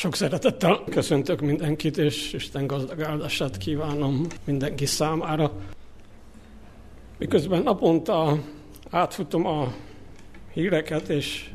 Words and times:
Sok 0.00 0.16
szeretettel 0.16 0.84
köszöntök 0.90 1.40
mindenkit, 1.40 1.98
és 1.98 2.32
Isten 2.32 2.66
gazdag 2.66 3.00
áldását 3.00 3.56
kívánom 3.56 4.26
mindenki 4.44 4.86
számára. 4.86 5.52
Miközben 7.18 7.62
naponta 7.62 8.38
átfutom 8.90 9.46
a 9.46 9.72
híreket, 10.52 11.08
és 11.08 11.50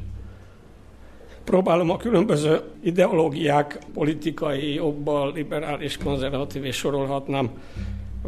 próbálom 1.44 1.90
a 1.90 1.98
különböző 1.98 2.62
ideológiák, 2.84 3.80
politikai, 3.94 4.74
jobbal, 4.74 5.32
liberális, 5.34 5.98
konzervatív, 5.98 6.66
és 6.66 6.76
sorolhatnám, 6.76 7.50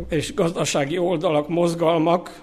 és 0.10 0.34
gazdasági 0.34 0.98
oldalak, 0.98 1.48
mozgalmak, 1.48 2.42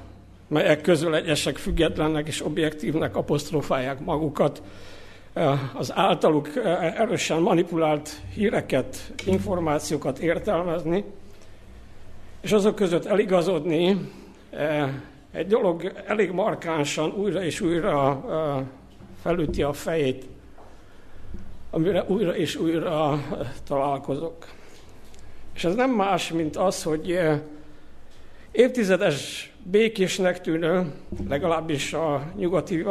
melyek 0.49 0.81
közül 0.81 1.15
egyesek 1.15 1.57
függetlennek 1.57 2.27
és 2.27 2.45
objektívnek 2.45 3.17
apostrofálják 3.17 4.05
magukat, 4.05 4.63
az 5.75 5.93
általuk 5.95 6.57
erősen 6.97 7.41
manipulált 7.41 8.21
híreket, 8.35 9.13
információkat 9.27 10.19
értelmezni, 10.19 11.05
és 12.41 12.53
azok 12.53 12.75
között 12.75 13.05
eligazodni, 13.05 14.11
egy 15.33 15.47
dolog 15.47 15.93
elég 16.07 16.31
markánsan 16.31 17.13
újra 17.13 17.45
és 17.45 17.61
újra 17.61 18.25
felüti 19.23 19.63
a 19.63 19.73
fejét, 19.73 20.25
amire 21.71 22.05
újra 22.09 22.37
és 22.37 22.57
újra 22.57 23.23
találkozok. 23.67 24.47
És 25.55 25.65
ez 25.65 25.75
nem 25.75 25.91
más, 25.91 26.33
mint 26.33 26.57
az, 26.57 26.83
hogy 26.83 27.19
évtizedes 28.53 29.53
békésnek 29.63 30.41
tűnő, 30.41 30.93
legalábbis 31.29 31.93
a 31.93 32.23
nyugati 32.37 32.85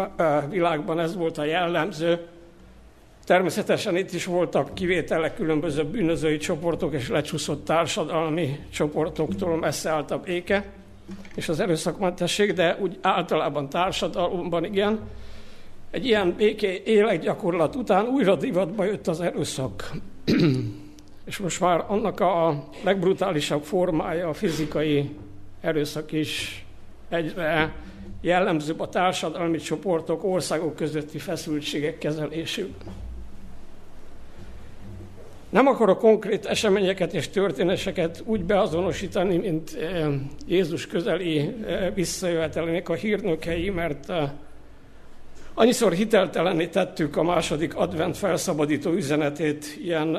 világban 0.50 1.00
ez 1.00 1.16
volt 1.16 1.38
a 1.38 1.44
jellemző, 1.44 2.28
Természetesen 3.26 3.98
itt 3.98 4.14
is 4.14 4.26
voltak 4.26 4.74
kivételek, 4.74 5.36
különböző 5.36 5.84
bűnözői 5.84 6.38
csoportok 6.38 6.94
és 6.94 7.10
lecsúszott 7.10 7.66
társadalmi 7.66 8.60
csoportoktól 8.72 9.58
messze 9.58 9.90
állt 9.90 10.12
a 10.12 10.20
béke 10.20 10.66
és 11.36 11.50
az 11.50 11.60
erőszakmentesség, 11.60 12.54
de 12.54 12.78
úgy 12.82 12.98
általában 13.02 13.70
társadalomban 13.70 14.66
igen. 14.66 15.00
Egy 15.92 16.06
ilyen 16.06 16.36
béké 16.38 16.82
életgyakorlat 16.86 17.76
után 17.76 18.06
újra 18.06 18.36
divatba 18.36 18.84
jött 18.84 19.08
az 19.08 19.22
erőszak. 19.22 19.92
és 21.26 21.38
most 21.38 21.60
már 21.60 21.86
annak 21.88 22.20
a 22.20 22.64
legbrutálisabb 22.84 23.64
formája, 23.64 24.30
a 24.30 24.34
fizikai 24.34 25.10
erőszak 25.62 26.12
is 26.12 26.66
egyre 27.10 27.76
jellemzőbb 28.22 28.80
a 28.80 28.90
társadalmi 28.90 29.58
csoportok, 29.58 30.24
országok 30.24 30.76
közötti 30.76 31.18
feszültségek 31.18 31.98
kezelésében. 31.98 33.12
Nem 35.54 35.68
akarok 35.68 36.00
konkrét 36.00 36.46
eseményeket 36.46 37.14
és 37.14 37.30
történéseket 37.30 38.24
úgy 38.26 38.44
beazonosítani, 38.44 39.38
mint 39.38 39.74
eh, 39.74 40.08
Jézus 40.48 40.88
közeli 40.88 41.38
eh, 41.40 41.94
visszajövetelének 41.94 42.90
a 42.90 42.94
hírnökei, 42.94 43.70
mert 43.70 44.10
eh, 44.10 44.30
annyiszor 45.54 45.92
hiteltelenítettük 45.92 47.18
a 47.18 47.24
második 47.24 47.76
advent 47.76 48.18
felszabadító 48.18 48.92
üzenetét 48.92 49.78
ilyen 49.84 50.18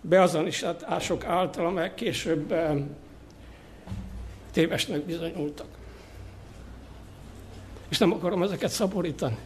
beazonosítások 0.00 1.24
által, 1.24 1.66
amelyek 1.66 1.94
később 1.94 2.54
tévesnek 4.52 5.00
bizonyultak. 5.00 5.68
És 7.88 7.98
nem 7.98 8.12
akarom 8.12 8.42
ezeket 8.42 8.70
szaporítani. 8.70 9.36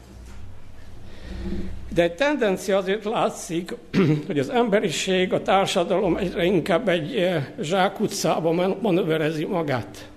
De 1.95 2.03
egy 2.03 2.15
tendencia 2.15 2.77
azért 2.77 3.05
látszik, 3.05 3.75
hogy 4.27 4.39
az 4.39 4.49
emberiség, 4.49 5.33
a 5.33 5.43
társadalom 5.43 6.17
egyre 6.17 6.45
inkább 6.45 6.89
egy 6.89 7.17
eh, 7.17 7.47
zsákutcába 7.61 8.77
manőverezi 8.81 9.45
magát. 9.45 10.09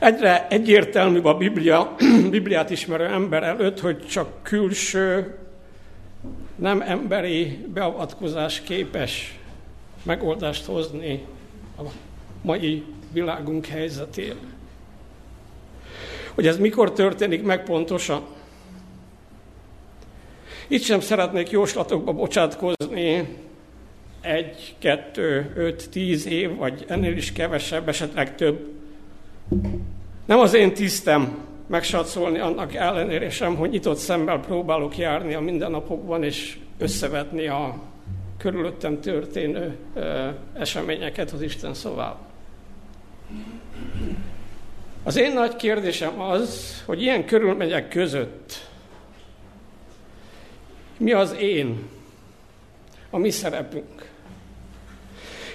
Egyre 0.00 0.46
egyértelműbb 0.48 1.24
a 1.24 1.36
Biblia, 1.36 1.94
Bibliát 2.30 2.70
ismerő 2.70 3.04
ember 3.04 3.42
előtt, 3.42 3.80
hogy 3.80 4.06
csak 4.06 4.42
külső, 4.42 5.34
nem 6.56 6.80
emberi 6.80 7.66
beavatkozás 7.74 8.60
képes 8.60 9.38
megoldást 10.02 10.64
hozni 10.64 11.24
a 11.78 11.82
mai 12.42 12.84
világunk 13.12 13.66
helyzetére. 13.66 14.34
Hogy 16.34 16.46
ez 16.46 16.58
mikor 16.58 16.92
történik 16.92 17.42
meg 17.42 17.64
pontosan? 17.64 18.22
Itt 20.68 20.82
sem 20.82 21.00
szeretnék 21.00 21.50
jóslatokba 21.50 22.12
bocsátkozni, 22.12 23.28
egy, 24.20 24.74
kettő, 24.78 25.52
öt, 25.56 25.90
tíz 25.90 26.26
év, 26.26 26.56
vagy 26.56 26.84
ennél 26.88 27.16
is 27.16 27.32
kevesebb, 27.32 27.88
esetleg 27.88 28.34
több. 28.34 28.68
Nem 30.26 30.38
az 30.38 30.54
én 30.54 30.74
tisztem 30.74 31.44
megsatszolni 31.66 32.38
annak 32.38 32.74
ellenére 32.74 33.30
sem, 33.30 33.56
hogy 33.56 33.70
nyitott 33.70 33.96
szemmel 33.96 34.40
próbálok 34.40 34.98
járni 34.98 35.34
a 35.34 35.40
mindennapokban, 35.40 36.22
és 36.22 36.58
összevetni 36.78 37.46
a 37.46 37.74
körülöttem 38.38 39.00
történő 39.00 39.76
eseményeket 40.54 41.30
az 41.30 41.42
Isten 41.42 41.74
szavával. 41.74 42.18
Az 45.02 45.16
én 45.16 45.32
nagy 45.32 45.56
kérdésem 45.56 46.20
az, 46.20 46.82
hogy 46.86 47.02
ilyen 47.02 47.24
körülmények 47.24 47.88
között 47.88 48.65
mi 50.96 51.12
az 51.12 51.36
én, 51.40 51.88
a 53.10 53.18
mi 53.18 53.30
szerepünk. 53.30 54.10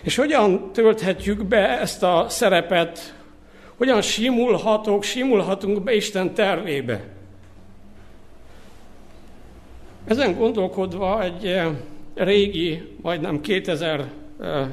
És 0.02 0.16
hogyan 0.16 0.72
tölthetjük 0.72 1.44
be 1.44 1.80
ezt 1.80 2.04
a 2.04 2.26
szerepet, 2.30 3.16
hogyan 3.78 4.02
simulhatok, 4.02 5.04
simulhatunk 5.04 5.84
be 5.84 5.96
Isten 5.96 6.34
tervébe. 6.34 7.04
Ezen 10.06 10.36
gondolkodva 10.36 11.24
egy 11.24 11.48
eh, 11.48 11.68
régi, 12.14 12.96
majdnem 13.02 13.42
2000 13.42 14.12
eh, 14.40 14.68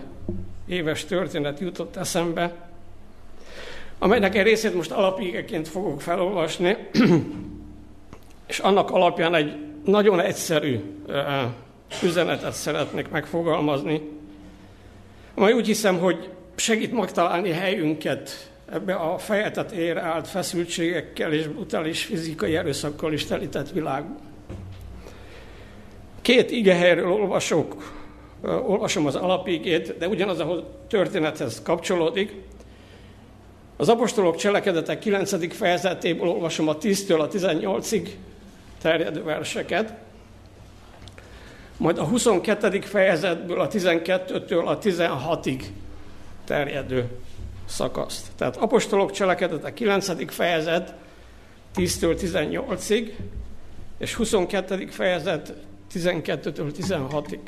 éves 0.67 1.05
történet 1.05 1.61
jutott 1.61 1.97
eszembe, 1.97 2.69
amelynek 3.99 4.35
egy 4.35 4.45
részét 4.45 4.75
most 4.75 4.91
alapígeként 4.91 5.69
fogok 5.69 6.01
felolvasni, 6.01 6.77
és 8.49 8.59
annak 8.59 8.91
alapján 8.91 9.35
egy 9.35 9.68
nagyon 9.89 10.21
egyszerű 10.21 10.81
üzenetet 12.03 12.53
szeretnék 12.53 13.09
megfogalmazni, 13.09 14.03
amely 15.35 15.53
úgy 15.53 15.67
hiszem, 15.67 15.99
hogy 15.99 16.29
segít 16.57 16.93
megtalálni 16.93 17.51
helyünket 17.51 18.51
ebbe 18.73 18.95
a 18.95 19.19
fejetet 19.19 19.71
ér 19.71 19.97
állt 19.97 20.29
feszültségekkel 20.29 21.33
és 21.33 21.47
brutális 21.47 22.05
fizikai 22.05 22.57
erőszakkal 22.57 23.13
is 23.13 23.25
telített 23.25 23.71
világban. 23.71 24.19
Két 26.23 26.51
igehelyről 26.51 27.11
olvasok, 27.13 27.95
olvasom 28.43 29.07
az 29.07 29.15
alapigét, 29.15 29.99
de 29.99 30.09
ugyanaz 30.09 30.41
a 30.41 30.79
történethez 30.89 31.63
kapcsolódik. 31.63 32.35
Az 33.77 33.89
apostolok 33.89 34.37
cselekedetek 34.37 34.99
9. 34.99 35.55
fejezetéből 35.55 36.29
olvasom 36.29 36.69
a 36.69 36.77
10-től 36.77 37.21
a 37.21 37.29
18-ig, 37.29 38.09
terjedő 38.81 39.23
verseket, 39.23 39.93
majd 41.77 41.99
a 41.99 42.05
22. 42.05 42.81
fejezetből 42.81 43.61
a 43.61 43.69
12-től 43.69 44.65
a 44.65 44.79
16-ig 44.79 45.63
terjedő 46.45 47.09
szakaszt. 47.67 48.27
Tehát 48.37 48.57
apostolok 48.57 49.11
cselekedete 49.11 49.73
9. 49.73 50.33
fejezet 50.33 50.95
10-től 51.75 52.19
18-ig, 52.21 53.11
és 53.99 54.15
22. 54.15 54.87
fejezet 54.87 55.55
12-től 55.95 56.73
16-ig. 56.79 57.39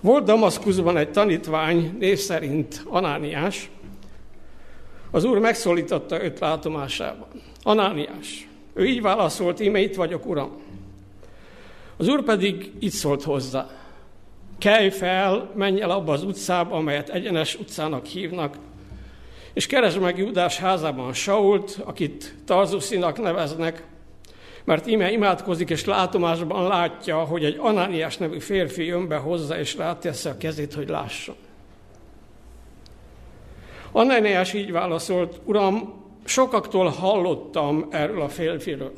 Volt 0.00 0.24
Damaszkuszban 0.24 0.96
egy 0.96 1.10
tanítvány, 1.10 1.96
név 1.98 2.18
szerint 2.18 2.82
Anániás. 2.88 3.70
Az 5.14 5.24
úr 5.24 5.38
megszólította 5.38 6.24
őt 6.24 6.38
látomásában. 6.38 7.28
Anániás. 7.62 8.48
Ő 8.72 8.86
így 8.86 9.02
válaszolt, 9.02 9.60
íme 9.60 9.78
itt 9.80 9.94
vagyok, 9.94 10.26
uram. 10.26 10.50
Az 11.96 12.08
úr 12.08 12.22
pedig 12.22 12.72
így 12.80 12.90
szólt 12.90 13.22
hozzá. 13.22 13.70
Kelj 14.58 14.90
fel, 14.90 15.50
menj 15.54 15.80
el 15.80 15.90
abba 15.90 16.12
az 16.12 16.22
utcába, 16.22 16.76
amelyet 16.76 17.08
egyenes 17.08 17.54
utcának 17.54 18.06
hívnak, 18.06 18.56
és 19.52 19.66
keresd 19.66 20.00
meg 20.00 20.18
Judás 20.18 20.58
házában 20.58 21.12
Sault, 21.12 21.80
akit 21.84 22.34
Tarzuszinak 22.44 23.22
neveznek, 23.22 23.84
mert 24.64 24.86
íme 24.86 25.10
imádkozik, 25.10 25.70
és 25.70 25.84
látomásban 25.84 26.68
látja, 26.68 27.18
hogy 27.18 27.44
egy 27.44 27.56
Anániás 27.58 28.16
nevű 28.16 28.38
férfi 28.38 28.84
jön 28.84 29.08
be 29.08 29.16
hozzá, 29.16 29.58
és 29.58 29.76
ráteszi 29.76 30.28
a 30.28 30.36
kezét, 30.36 30.74
hogy 30.74 30.88
lásson. 30.88 31.36
Anániás 33.96 34.52
így 34.52 34.72
válaszolt, 34.72 35.40
Uram, 35.44 35.94
sokaktól 36.24 36.88
hallottam 36.88 37.86
erről 37.90 38.20
a 38.20 38.28
férfiről. 38.28 38.92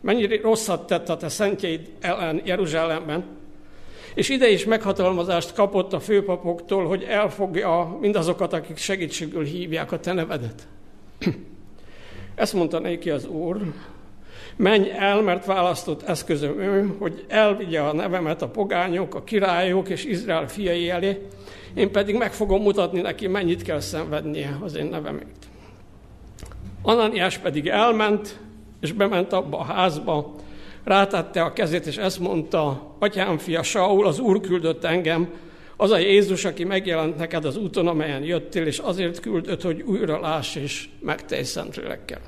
mennyire 0.00 0.40
rosszat 0.40 0.86
tett 0.86 1.08
a 1.08 1.16
te 1.16 1.28
szentjeid 1.28 1.90
ellen 2.00 2.42
Jeruzsálemben, 2.44 3.24
és 4.14 4.28
ide 4.28 4.50
is 4.50 4.64
meghatalmazást 4.64 5.54
kapott 5.54 5.92
a 5.92 6.00
főpapoktól, 6.00 6.86
hogy 6.86 7.02
elfogja 7.02 7.96
mindazokat, 8.00 8.52
akik 8.52 8.76
segítségül 8.76 9.44
hívják 9.44 9.92
a 9.92 10.00
te 10.00 10.12
nevedet. 10.12 10.68
Ezt 12.34 12.52
mondta 12.52 12.78
neki 12.78 13.10
az 13.10 13.26
Úr, 13.26 13.60
menj 14.56 14.90
el, 14.90 15.20
mert 15.22 15.46
választott 15.46 16.02
eszközöm 16.02 16.60
ő, 16.60 16.94
hogy 16.98 17.24
elvigye 17.28 17.80
a 17.80 17.92
nevemet 17.92 18.42
a 18.42 18.48
pogányok, 18.48 19.14
a 19.14 19.24
királyok 19.24 19.88
és 19.88 20.04
Izrael 20.04 20.48
fiai 20.48 20.90
elé, 20.90 21.26
én 21.74 21.90
pedig 21.90 22.16
meg 22.16 22.32
fogom 22.32 22.62
mutatni 22.62 23.00
neki, 23.00 23.26
mennyit 23.26 23.62
kell 23.62 23.80
szenvednie 23.80 24.58
az 24.60 24.76
én 24.76 24.86
nevemért. 24.86 25.46
Ananiás 26.82 27.38
pedig 27.38 27.66
elment, 27.66 28.38
és 28.80 28.92
bement 28.92 29.32
abba 29.32 29.58
a 29.58 29.64
házba, 29.64 30.34
rátette 30.84 31.42
a 31.42 31.52
kezét, 31.52 31.86
és 31.86 31.96
ezt 31.96 32.18
mondta, 32.18 32.94
atyám 32.98 33.38
fia 33.38 33.62
Saul, 33.62 34.06
az 34.06 34.18
Úr 34.18 34.40
küldött 34.40 34.84
engem, 34.84 35.28
az 35.76 35.90
a 35.90 35.98
Jézus, 35.98 36.44
aki 36.44 36.64
megjelent 36.64 37.16
neked 37.16 37.44
az 37.44 37.56
úton, 37.56 37.86
amelyen 37.86 38.22
jöttél, 38.22 38.66
és 38.66 38.78
azért 38.78 39.20
küldött, 39.20 39.62
hogy 39.62 39.82
újra 39.82 40.20
láss 40.20 40.54
és 40.54 40.88
megtelj 41.00 41.42
Szentlélekkel. 41.42 42.20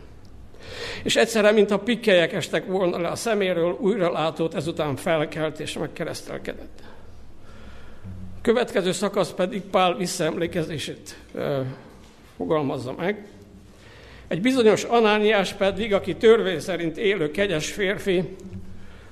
És 1.02 1.16
egyszerre, 1.16 1.50
mint 1.50 1.70
a 1.70 1.78
pikkelyek 1.78 2.32
estek 2.32 2.66
volna 2.66 2.98
le 2.98 3.08
a 3.08 3.16
szeméről, 3.16 3.76
újra 3.80 4.12
látott, 4.12 4.54
ezután 4.54 4.96
felkelt 4.96 5.60
és 5.60 5.78
megkeresztelkedett. 5.78 6.82
Következő 8.46 8.92
szakasz 8.92 9.32
pedig 9.32 9.62
Pál 9.62 9.96
visszaemlékezését 9.96 11.18
fogalmazza 12.36 12.94
meg. 12.96 13.26
Egy 14.28 14.40
bizonyos 14.40 14.84
Anániás 14.84 15.52
pedig, 15.52 15.94
aki 15.94 16.16
törvény 16.16 16.60
szerint 16.60 16.96
élő 16.96 17.30
kegyes 17.30 17.72
férfi, 17.72 18.36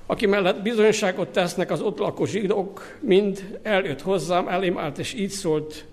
aki 0.07 0.27
mellett 0.27 0.63
bizonyságot 0.63 1.29
tesznek 1.29 1.71
az 1.71 1.81
ott 1.81 1.99
lakó 1.99 2.25
zsidók, 2.25 2.97
mind 3.01 3.59
eljött 3.63 4.03
hozzám, 4.03 4.49
elém 4.49 4.79
állt, 4.79 4.99
és 4.99 5.15
így 5.15 5.31
szólt, 5.31 5.85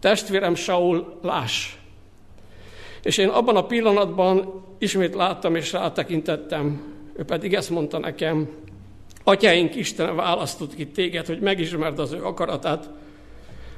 testvérem 0.00 0.54
Saul, 0.54 1.18
láss! 1.22 1.74
És 3.02 3.18
én 3.18 3.28
abban 3.28 3.56
a 3.56 3.66
pillanatban 3.66 4.64
ismét 4.78 5.14
láttam 5.14 5.54
és 5.54 5.72
rátekintettem, 5.72 6.94
ő 7.16 7.24
pedig 7.24 7.54
ezt 7.54 7.70
mondta 7.70 7.98
nekem, 7.98 8.48
Atyáink 9.24 9.74
Isten 9.74 10.16
választott 10.16 10.74
ki 10.74 10.86
téged, 10.86 11.26
hogy 11.26 11.40
megismerd 11.40 11.98
az 11.98 12.12
ő 12.12 12.24
akaratát, 12.24 12.90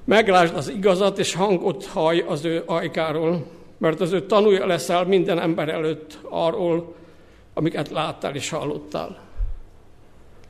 meglásd 0.04 0.54
az 0.54 0.68
igazat, 0.68 1.18
és 1.18 1.34
hangot 1.34 1.86
haj 1.86 2.18
az 2.18 2.44
ő 2.44 2.62
ajkáról, 2.66 3.46
mert 3.78 4.00
az 4.00 4.12
ő 4.12 4.26
tanúja 4.26 4.66
leszel 4.66 5.04
minden 5.04 5.38
ember 5.38 5.68
előtt 5.68 6.18
arról, 6.22 6.94
amiket 7.54 7.88
láttál 7.88 8.34
és 8.34 8.48
hallottál. 8.48 9.20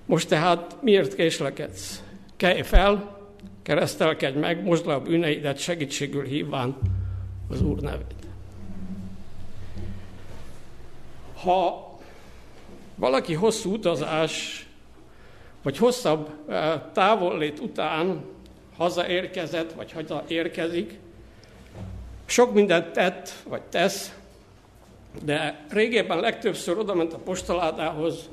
Most 0.06 0.28
tehát 0.28 0.76
miért 0.80 1.14
késlekedsz? 1.14 2.02
Kelj 2.36 2.62
fel, 2.62 3.18
keresztelkedj 3.62 4.38
meg, 4.38 4.64
most 4.64 4.84
le 4.84 4.94
a 4.94 5.00
bűneidet 5.00 5.58
segítségül 5.58 6.24
hívván 6.24 6.76
az 7.48 7.62
Úr 7.62 7.80
nevét. 7.80 8.26
Ha 11.42 11.90
valaki 12.94 13.34
hosszú 13.34 13.72
utazás, 13.72 14.66
vagy 15.62 15.76
hosszabb 15.76 16.30
eh, 16.48 16.80
távollét 16.92 17.60
után 17.60 18.24
hazaérkezett, 18.76 19.72
vagy 19.72 19.92
hazaérkezik, 19.92 20.98
sok 22.26 22.54
mindent 22.54 22.92
tett, 22.92 23.32
vagy 23.48 23.62
tesz, 23.62 24.14
de 25.24 25.64
régebben 25.70 26.20
legtöbbször 26.20 26.78
oda 26.78 26.94
ment 26.94 27.12
a 27.12 27.18
postaládához, 27.18 28.28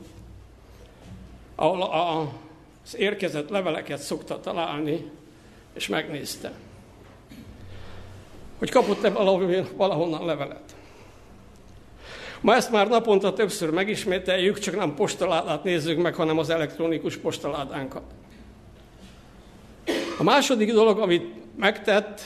ahol 1.55 1.81
az 1.81 2.97
érkezett 2.97 3.49
leveleket 3.49 3.99
szokta 3.99 4.39
találni, 4.39 5.11
és 5.73 5.87
megnézte, 5.87 6.51
hogy 8.57 8.69
kapott-e 8.69 9.09
valahonnan 9.75 10.25
levelet. 10.25 10.75
Ma 12.41 12.55
ezt 12.55 12.71
már 12.71 12.87
naponta 12.87 13.33
többször 13.33 13.69
megismételjük, 13.69 14.59
csak 14.59 14.75
nem 14.75 14.95
postaládát 14.95 15.63
nézzük 15.63 16.01
meg, 16.01 16.15
hanem 16.15 16.37
az 16.37 16.49
elektronikus 16.49 17.17
postaládánkat. 17.17 18.03
A 20.17 20.23
második 20.23 20.73
dolog, 20.73 20.99
amit 20.99 21.33
megtett, 21.57 22.21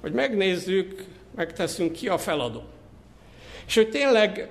hogy 0.00 0.12
megnézzük, 0.12 1.04
megteszünk 1.34 1.92
ki 1.92 2.08
a 2.08 2.18
feladó. 2.18 2.62
És 3.66 3.74
hogy 3.74 3.90
tényleg 3.90 4.48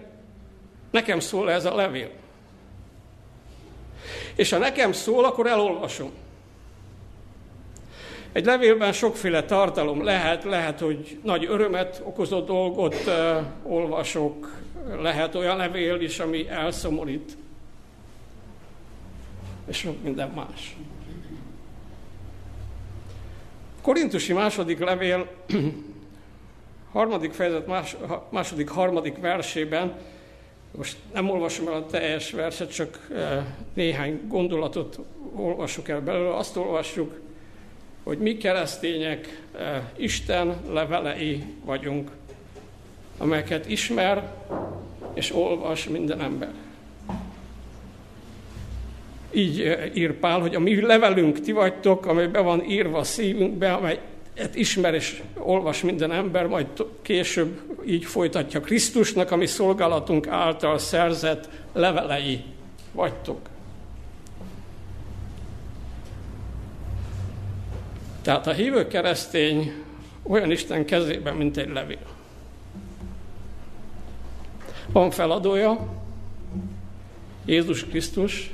nekem 0.91 1.19
szól 1.19 1.51
ez 1.51 1.65
a 1.65 1.75
levél. 1.75 2.09
És 4.35 4.49
ha 4.49 4.57
nekem 4.57 4.91
szól, 4.91 5.25
akkor 5.25 5.47
elolvasom. 5.47 6.11
Egy 8.31 8.45
levélben 8.45 8.93
sokféle 8.93 9.43
tartalom 9.43 10.03
lehet, 10.03 10.43
lehet, 10.43 10.79
hogy 10.79 11.19
nagy 11.23 11.45
örömet 11.45 12.01
okozó 12.05 12.39
dolgot 12.39 12.95
uh, 13.05 13.45
olvasok, 13.63 14.61
lehet 15.01 15.35
olyan 15.35 15.57
levél 15.57 16.01
is, 16.01 16.19
ami 16.19 16.49
elszomorít, 16.49 17.37
és 19.67 19.77
sok 19.77 20.03
minden 20.03 20.29
más. 20.29 20.75
Korintusi 23.81 24.33
második 24.33 24.79
levél, 24.79 25.27
harmadik 26.91 27.33
fejezet 27.33 27.67
más, 27.67 27.95
második, 28.29 28.69
harmadik 28.69 29.17
versében, 29.17 29.93
most 30.71 30.97
nem 31.13 31.29
olvasom 31.29 31.67
el 31.67 31.73
a 31.73 31.85
teljes 31.85 32.31
verset, 32.31 32.73
csak 32.73 33.07
néhány 33.73 34.21
gondolatot 34.27 34.99
olvasok 35.35 35.89
el 35.89 36.01
belőle, 36.01 36.35
azt 36.35 36.57
olvassuk, 36.57 37.19
hogy 38.03 38.17
mi 38.17 38.37
keresztények 38.37 39.41
Isten 39.95 40.55
levelei 40.69 41.43
vagyunk, 41.65 42.09
amelyeket 43.17 43.69
ismer 43.69 44.33
és 45.13 45.35
olvas 45.35 45.87
minden 45.87 46.21
ember. 46.21 46.51
Így 49.31 49.77
ír 49.93 50.13
Pál, 50.13 50.39
hogy 50.39 50.55
a 50.55 50.59
mi 50.59 50.81
levelünk 50.81 51.39
ti 51.39 51.51
vagytok, 51.51 52.05
amely 52.05 52.27
be 52.27 52.39
van 52.39 52.63
írva 52.63 52.97
a 52.97 53.03
szívünkbe, 53.03 53.73
amely 53.73 53.99
ismer 54.53 54.93
és 54.93 55.21
olvas 55.37 55.81
minden 55.81 56.11
ember, 56.11 56.47
majd 56.47 56.67
később 57.01 57.59
így 57.85 58.05
folytatja 58.05 58.59
Krisztusnak, 58.59 59.31
ami 59.31 59.45
szolgálatunk 59.45 60.27
által 60.27 60.77
szerzett 60.77 61.49
levelei 61.73 62.43
vagytok. 62.91 63.50
Tehát 68.21 68.47
a 68.47 68.51
hívő 68.51 68.87
keresztény 68.87 69.73
olyan 70.23 70.51
Isten 70.51 70.85
kezében, 70.85 71.35
mint 71.35 71.57
egy 71.57 71.69
levél. 71.69 72.05
Van 74.91 75.11
feladója, 75.11 75.87
Jézus 77.45 77.85
Krisztus, 77.85 78.51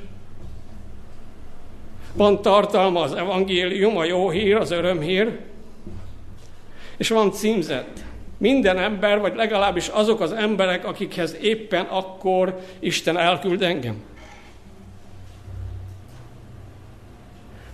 van 2.12 2.42
tartalma 2.42 3.00
az 3.00 3.12
evangélium, 3.12 3.96
a 3.96 4.04
jó 4.04 4.30
hír, 4.30 4.56
az 4.56 4.70
örömhír, 4.70 5.38
és 6.96 7.08
van 7.08 7.32
címzet. 7.32 8.04
Minden 8.38 8.78
ember, 8.78 9.20
vagy 9.20 9.34
legalábbis 9.36 9.88
azok 9.88 10.20
az 10.20 10.32
emberek, 10.32 10.84
akikhez 10.84 11.36
éppen 11.40 11.84
akkor 11.84 12.60
Isten 12.78 13.16
elküld 13.16 13.62
engem. 13.62 14.02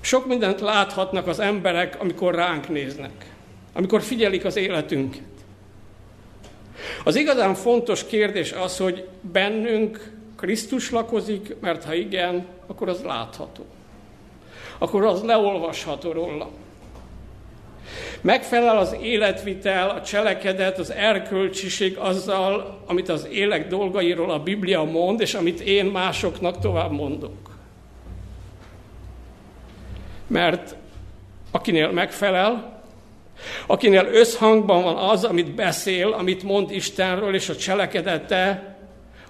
Sok 0.05 0.27
mindent 0.27 0.61
láthatnak 0.61 1.27
az 1.27 1.39
emberek, 1.39 2.01
amikor 2.01 2.35
ránk 2.35 2.69
néznek, 2.69 3.35
amikor 3.73 4.03
figyelik 4.03 4.45
az 4.45 4.57
életünket. 4.57 5.23
Az 7.05 7.17
igazán 7.17 7.55
fontos 7.55 8.07
kérdés 8.07 8.53
az, 8.53 8.77
hogy 8.77 9.09
bennünk 9.21 10.13
Krisztus 10.37 10.91
lakozik, 10.91 11.57
mert 11.61 11.85
ha 11.85 11.95
igen, 11.95 12.47
akkor 12.67 12.89
az 12.89 13.03
látható. 13.03 13.67
Akkor 14.79 15.05
az 15.05 15.23
leolvasható 15.23 16.13
róla. 16.13 16.51
Megfelel 18.21 18.79
az 18.79 18.97
életvitel, 19.03 19.91
a 19.91 20.03
cselekedet, 20.03 20.79
az 20.79 20.91
erkölcsiség 20.93 21.97
azzal, 21.97 22.81
amit 22.87 23.09
az 23.09 23.29
élek 23.31 23.69
dolgairól 23.69 24.31
a 24.31 24.43
Biblia 24.43 24.83
mond, 24.83 25.21
és 25.21 25.35
amit 25.35 25.61
én 25.61 25.87
másoknak 25.87 26.59
tovább 26.59 26.91
mondok. 26.91 27.54
Mert 30.35 30.77
akinél 31.51 31.91
megfelel, 31.91 32.83
akinél 33.67 34.07
összhangban 34.13 34.83
van 34.83 34.97
az, 34.97 35.25
amit 35.25 35.55
beszél, 35.55 36.13
amit 36.13 36.43
mond 36.43 36.71
Istenről, 36.71 37.35
és 37.35 37.49
a 37.49 37.57
cselekedete, 37.57 38.77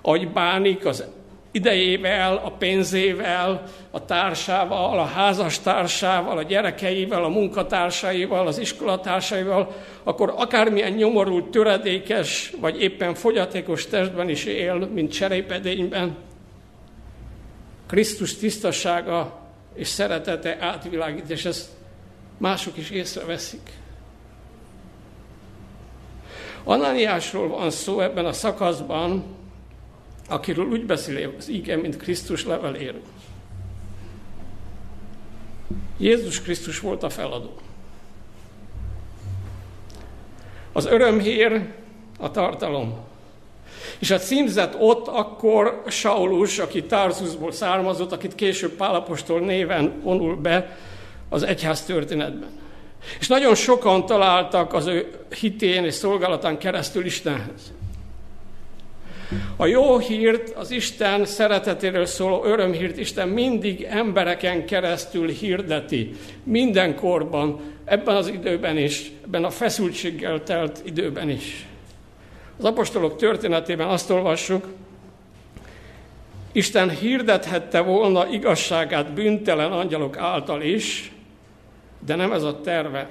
ahogy 0.03 0.29
bánik 0.29 0.87
az 0.87 1.05
idejével, 1.51 2.37
a 2.45 2.51
pénzével, 2.51 3.63
a 3.91 4.05
társával, 4.05 4.99
a 4.99 5.05
házastársával, 5.05 6.39
a 6.39 6.43
gyerekeivel, 6.43 7.25
a 7.25 7.29
munkatársaival, 7.29 8.47
az 8.47 8.59
iskolatársaival, 8.59 9.75
akkor 10.03 10.33
akármilyen 10.37 10.93
nyomorult, 10.93 11.51
töredékes, 11.51 12.53
vagy 12.61 12.83
éppen 12.83 13.15
fogyatékos 13.15 13.87
testben 13.87 14.29
is 14.29 14.45
él, 14.45 14.75
mint 14.95 15.13
cserépedényben, 15.13 16.17
Krisztus 17.87 18.37
tisztasága 18.37 19.44
és 19.75 19.89
szeretete 19.89 20.57
átvilágít, 20.61 21.31
és 21.31 21.45
ezt 21.45 21.69
mások 22.39 22.77
is 22.77 22.91
észreveszik. 22.91 23.71
Ananiásról 26.65 27.49
van 27.49 27.71
szó 27.71 28.01
ebben 28.01 28.25
a 28.25 28.33
szakaszban, 28.33 29.25
akiről 30.29 30.67
úgy 30.67 30.87
beszél 30.87 31.35
az 31.39 31.49
ige, 31.49 31.77
mint 31.77 31.97
Krisztus 31.97 32.45
leveléről. 32.45 33.03
Jézus 35.99 36.41
Krisztus 36.41 36.81
volt 36.81 37.03
a 37.03 37.11
feladó. 37.11 37.57
Az 40.73 40.87
örömhír 40.87 41.73
a 42.19 42.31
tartalom. 42.31 43.04
És 43.99 44.11
a 44.11 44.19
címzet 44.19 44.77
ott 44.79 45.09
akkor 45.09 45.83
Saulus, 45.87 46.59
aki 46.59 46.83
Tarsusból 46.83 47.53
származott, 47.53 48.13
akit 48.13 48.35
később 48.35 48.73
Pálapostól 48.73 49.41
néven 49.41 49.93
vonul 50.03 50.37
be 50.37 50.77
az 51.29 51.43
egyház 51.43 51.83
történetben. 51.85 52.63
És 53.21 53.29
nagyon 53.29 53.55
sokan 53.55 54.07
találtak 54.07 54.73
az 54.73 54.87
ő 54.87 55.11
hitén 55.39 55.85
és 55.85 55.95
szolgálatán 55.95 56.59
keresztül 56.59 57.05
Istenhez. 57.05 57.73
A 59.57 59.67
jó 59.67 59.99
hírt, 59.99 60.51
az 60.57 60.71
Isten 60.71 61.25
szeretetéről 61.25 62.07
szóló 62.07 62.45
örömhírt 62.45 62.99
Isten 62.99 63.29
mindig 63.29 63.83
embereken 63.83 64.67
keresztül 64.67 65.29
hirdeti. 65.29 66.11
Minden 66.43 66.97
korban, 66.97 67.61
ebben 67.85 68.17
az 68.17 68.29
időben 68.29 68.79
is, 68.79 69.11
ebben 69.25 69.45
a 69.45 69.51
feszültséggel 69.51 70.43
telt 70.43 70.81
időben 70.85 71.31
is. 71.31 71.67
Az 72.59 72.65
apostolok 72.65 73.17
történetében 73.17 73.89
azt 73.89 74.11
olvassuk, 74.11 74.67
Isten 76.53 76.91
hirdethette 76.91 77.81
volna 77.81 78.29
igazságát 78.29 79.13
büntelen 79.13 79.73
angyalok 79.73 80.17
által 80.17 80.63
is, 80.63 81.13
de 82.07 82.15
nem 82.15 82.33
ez 82.33 82.43
a 82.43 82.61
terve. 82.61 83.09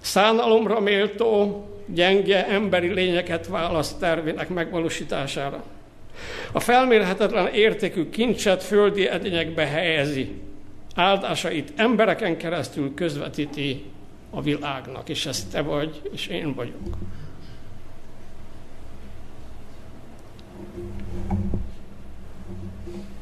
Szánalomra 0.00 0.80
méltó, 0.80 1.64
gyenge 1.86 2.46
emberi 2.46 2.92
lényeket 2.92 3.46
választ 3.46 3.98
tervének 3.98 4.48
megvalósítására. 4.48 5.64
A 6.52 6.60
felmérhetetlen 6.60 7.46
értékű 7.46 8.10
kincset 8.10 8.62
földi 8.62 9.08
edényekbe 9.08 9.66
helyezi. 9.66 10.40
Áldásait 10.94 11.72
embereken 11.76 12.36
keresztül 12.36 12.94
közvetíti 12.94 13.84
a 14.30 14.42
világnak, 14.42 15.08
és 15.08 15.26
ez 15.26 15.46
te 15.52 15.62
vagy, 15.62 16.00
és 16.12 16.26
én 16.26 16.54
vagyok. 16.54 16.96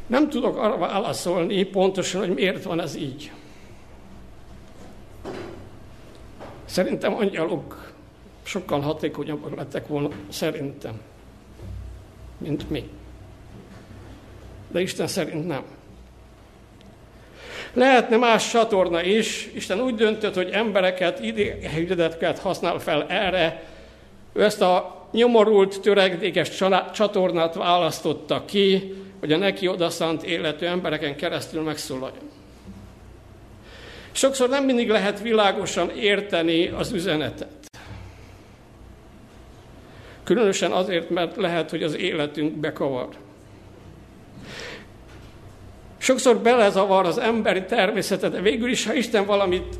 Nem 0.06 0.28
tudok 0.28 0.56
arra 0.56 0.78
válaszolni 0.78 1.64
pontosan, 1.64 2.20
hogy 2.20 2.34
miért 2.34 2.62
van 2.62 2.80
ez 2.80 2.96
így. 2.96 3.32
Szerintem 6.64 7.14
angyalok 7.14 7.92
sokkal 8.42 8.80
hatékonyabbak 8.80 9.56
lettek 9.56 9.86
volna, 9.86 10.08
szerintem, 10.28 11.00
mint 12.38 12.70
mi. 12.70 12.90
De 14.70 14.80
Isten 14.80 15.06
szerint 15.06 15.46
nem. 15.46 15.62
Lehetne 17.72 18.16
más 18.16 18.50
csatorna 18.50 19.02
is. 19.02 19.50
Isten 19.54 19.80
úgy 19.80 19.94
döntött, 19.94 20.34
hogy 20.34 20.50
embereket, 20.50 21.20
idehegyedetket 21.20 22.38
használ 22.38 22.78
fel 22.78 23.06
erre. 23.08 23.62
Ő 24.32 24.44
ezt 24.44 24.60
a 24.60 25.01
nyomorult, 25.12 25.80
töregdékes 25.80 26.50
csatornát 26.92 27.54
választotta 27.54 28.44
ki, 28.44 28.94
hogy 29.20 29.32
a 29.32 29.36
neki 29.36 29.68
odaszánt 29.68 30.22
életű 30.22 30.66
embereken 30.66 31.16
keresztül 31.16 31.62
megszólaljon. 31.62 32.30
Sokszor 34.12 34.48
nem 34.48 34.64
mindig 34.64 34.88
lehet 34.88 35.20
világosan 35.20 35.90
érteni 35.90 36.66
az 36.66 36.92
üzenetet. 36.92 37.70
Különösen 40.24 40.72
azért, 40.72 41.10
mert 41.10 41.36
lehet, 41.36 41.70
hogy 41.70 41.82
az 41.82 41.96
életünk 41.96 42.52
bekavar. 42.52 43.08
Sokszor 45.98 46.38
belezavar 46.38 47.06
az 47.06 47.18
emberi 47.18 47.64
természetet, 47.64 48.32
de 48.32 48.40
végül 48.40 48.70
is, 48.70 48.86
ha 48.86 48.94
Isten 48.94 49.26
valamit 49.26 49.74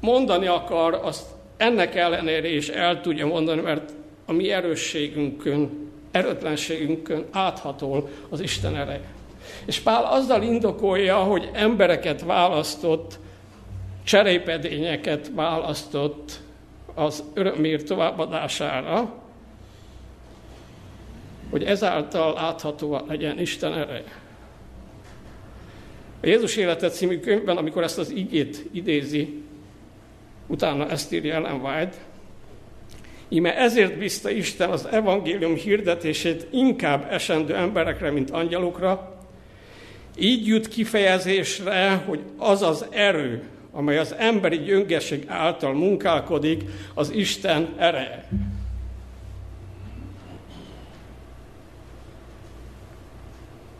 mondani 0.00 0.46
akar, 0.46 1.00
azt 1.02 1.26
ennek 1.56 1.94
ellenére 1.94 2.48
is 2.48 2.68
el 2.68 3.00
tudja 3.00 3.26
mondani, 3.26 3.60
mert 3.60 3.92
a 4.24 4.32
mi 4.32 4.50
erősségünkön, 4.50 5.90
erőtlenségünkön 6.10 7.24
áthatol 7.30 8.08
az 8.28 8.40
Isten 8.40 8.76
ereje. 8.76 9.12
És 9.64 9.80
Pál 9.80 10.04
azzal 10.04 10.42
indokolja, 10.42 11.16
hogy 11.16 11.50
embereket 11.52 12.22
választott, 12.22 13.18
cserépedényeket 14.04 15.30
választott 15.34 16.40
az 16.94 17.24
örömér 17.34 17.82
továbbadására, 17.82 19.22
hogy 21.50 21.64
ezáltal 21.64 22.32
látható 22.32 23.00
legyen 23.08 23.38
Isten 23.38 23.72
ereje. 23.72 24.22
A 26.20 26.26
Jézus 26.26 26.56
Életet 26.56 26.94
című 26.94 27.20
könyvben, 27.20 27.56
amikor 27.56 27.82
ezt 27.82 27.98
az 27.98 28.10
igét 28.10 28.66
idézi, 28.72 29.42
utána 30.46 30.88
ezt 30.88 31.12
írja 31.12 31.34
Ellen 31.34 31.60
White, 31.60 31.96
Íme 33.34 33.56
ezért 33.56 33.98
bízta 33.98 34.30
Isten 34.30 34.70
az 34.70 34.86
evangélium 34.86 35.54
hirdetését 35.54 36.46
inkább 36.50 37.12
esendő 37.12 37.54
emberekre, 37.54 38.10
mint 38.10 38.30
angyalokra, 38.30 39.18
így 40.18 40.46
jut 40.46 40.68
kifejezésre, 40.68 42.02
hogy 42.06 42.20
az 42.38 42.62
az 42.62 42.86
erő, 42.90 43.42
amely 43.72 43.98
az 43.98 44.14
emberi 44.18 44.56
gyöngeség 44.56 45.24
által 45.26 45.72
munkálkodik, 45.72 46.62
az 46.94 47.10
Isten 47.10 47.74
ereje. 47.78 48.28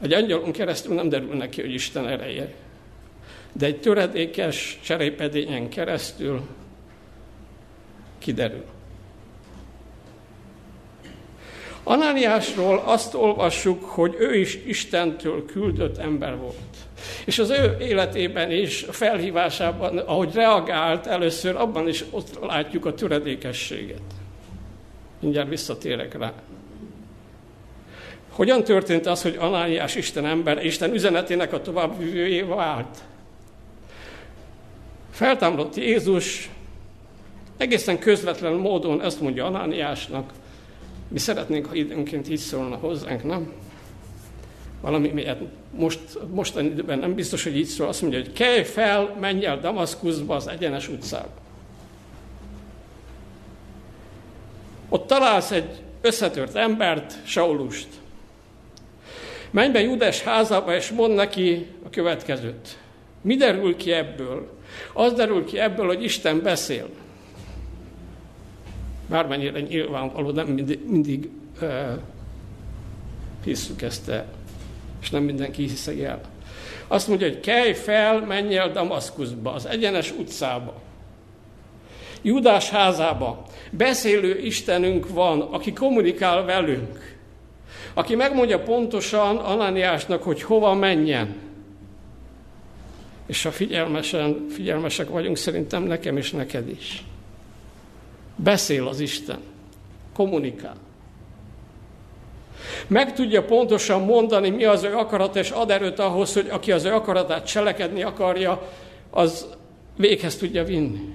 Egy 0.02 0.12
angyalon 0.12 0.52
keresztül 0.52 0.94
nem 0.94 1.08
derül 1.08 1.34
neki, 1.34 1.60
hogy 1.60 1.72
Isten 1.72 2.08
ereje. 2.08 2.54
De 3.52 3.66
egy 3.66 3.80
töredékes 3.80 4.78
cserépedényen 4.82 5.68
keresztül 5.68 6.40
kiderül. 8.18 8.73
Anániásról 11.84 12.82
azt 12.84 13.14
olvassuk, 13.14 13.84
hogy 13.84 14.16
ő 14.18 14.34
is 14.34 14.58
Istentől 14.66 15.46
küldött 15.46 15.98
ember 15.98 16.36
volt. 16.36 16.54
És 17.24 17.38
az 17.38 17.50
ő 17.50 17.76
életében 17.80 18.50
is, 18.50 18.86
felhívásában, 18.90 19.98
ahogy 19.98 20.34
reagált 20.34 21.06
először, 21.06 21.56
abban 21.56 21.88
is 21.88 22.04
ott 22.10 22.38
látjuk 22.40 22.86
a 22.86 22.94
töredékességet. 22.94 24.02
Mindjárt 25.20 25.48
visszatérek 25.48 26.18
rá. 26.18 26.32
Hogyan 28.30 28.64
történt 28.64 29.06
az, 29.06 29.22
hogy 29.22 29.36
Anániás 29.38 29.94
Isten 29.94 30.26
ember, 30.26 30.64
Isten 30.64 30.92
üzenetének 30.94 31.52
a 31.52 31.60
továbbvívőjé 31.60 32.40
vált? 32.40 32.98
Feltámadott 35.10 35.76
Jézus, 35.76 36.50
egészen 37.56 37.98
közvetlen 37.98 38.52
módon 38.52 39.02
ezt 39.02 39.20
mondja 39.20 39.46
Anániásnak, 39.46 40.32
mi 41.08 41.18
szeretnénk, 41.18 41.66
ha 41.66 41.74
időnként 41.74 42.28
így 42.28 42.38
szólna 42.38 42.76
hozzánk, 42.76 43.22
nem? 43.22 43.52
Valami 44.80 45.08
miért 45.08 45.40
most, 45.76 46.00
mostani 46.30 46.68
időben 46.68 46.98
nem 46.98 47.14
biztos, 47.14 47.42
hogy 47.42 47.56
így 47.56 47.66
szól. 47.66 47.88
Azt 47.88 48.00
mondja, 48.00 48.20
hogy 48.20 48.32
kelj 48.32 48.62
fel, 48.62 49.16
menj 49.20 49.44
el 49.44 49.60
Damaszkuszba, 49.60 50.34
az 50.34 50.46
egyenes 50.46 50.88
utcába. 50.88 51.42
Ott 54.88 55.06
találsz 55.06 55.50
egy 55.50 55.82
összetört 56.00 56.54
embert, 56.54 57.14
Saulust. 57.24 57.88
Menj 59.50 59.72
be 59.72 59.80
Judes 59.80 60.22
házába, 60.22 60.74
és 60.74 60.90
mondd 60.90 61.14
neki 61.14 61.66
a 61.84 61.90
következőt. 61.90 62.78
Mi 63.20 63.36
derül 63.36 63.76
ki 63.76 63.92
ebből? 63.92 64.58
Az 64.92 65.12
derül 65.12 65.44
ki 65.44 65.58
ebből, 65.58 65.86
hogy 65.86 66.02
Isten 66.02 66.42
beszél. 66.42 66.88
Bármennyire 69.08 69.60
nyilvánvaló, 69.60 70.30
nem 70.30 70.46
mindig, 70.46 70.80
mindig 70.88 71.30
uh, 71.60 71.70
hiszük 73.44 73.82
ezt 73.82 74.08
el, 74.08 74.26
és 75.02 75.10
nem 75.10 75.22
mindenki 75.22 75.62
hiszi 75.62 76.04
el. 76.04 76.20
Azt 76.86 77.08
mondja, 77.08 77.28
hogy 77.28 77.40
kelj 77.40 77.72
fel, 77.72 78.20
menj 78.20 78.56
el 78.56 78.72
Damaszkuszba, 78.72 79.52
az 79.52 79.66
egyenes 79.66 80.10
utcába. 80.10 80.74
Judás 82.22 82.70
házába 82.70 83.46
beszélő 83.70 84.38
Istenünk 84.38 85.08
van, 85.08 85.40
aki 85.40 85.72
kommunikál 85.72 86.44
velünk 86.44 87.14
aki 87.94 88.14
megmondja 88.14 88.60
pontosan 88.60 89.36
Ananiásnak, 89.36 90.22
hogy 90.22 90.42
hova 90.42 90.74
menjen. 90.74 91.36
És 93.26 93.42
ha 93.42 93.50
figyelmesen, 93.50 94.46
figyelmesek 94.50 95.08
vagyunk, 95.08 95.36
szerintem 95.36 95.82
nekem 95.82 96.16
és 96.16 96.30
neked 96.30 96.68
is. 96.68 97.04
Beszél 98.36 98.86
az 98.86 99.00
Isten, 99.00 99.38
kommunikál. 100.14 100.76
Meg 102.86 103.14
tudja 103.14 103.44
pontosan 103.44 104.02
mondani, 104.02 104.50
mi 104.50 104.64
az 104.64 104.82
ő 104.82 104.96
akarat, 104.96 105.36
és 105.36 105.50
ad 105.50 105.70
erőt 105.70 105.98
ahhoz, 105.98 106.32
hogy 106.32 106.48
aki 106.50 106.72
az 106.72 106.84
ő 106.84 106.92
akaratát 106.92 107.46
cselekedni 107.46 108.02
akarja, 108.02 108.68
az 109.10 109.46
véghez 109.96 110.36
tudja 110.36 110.64
vinni. 110.64 111.12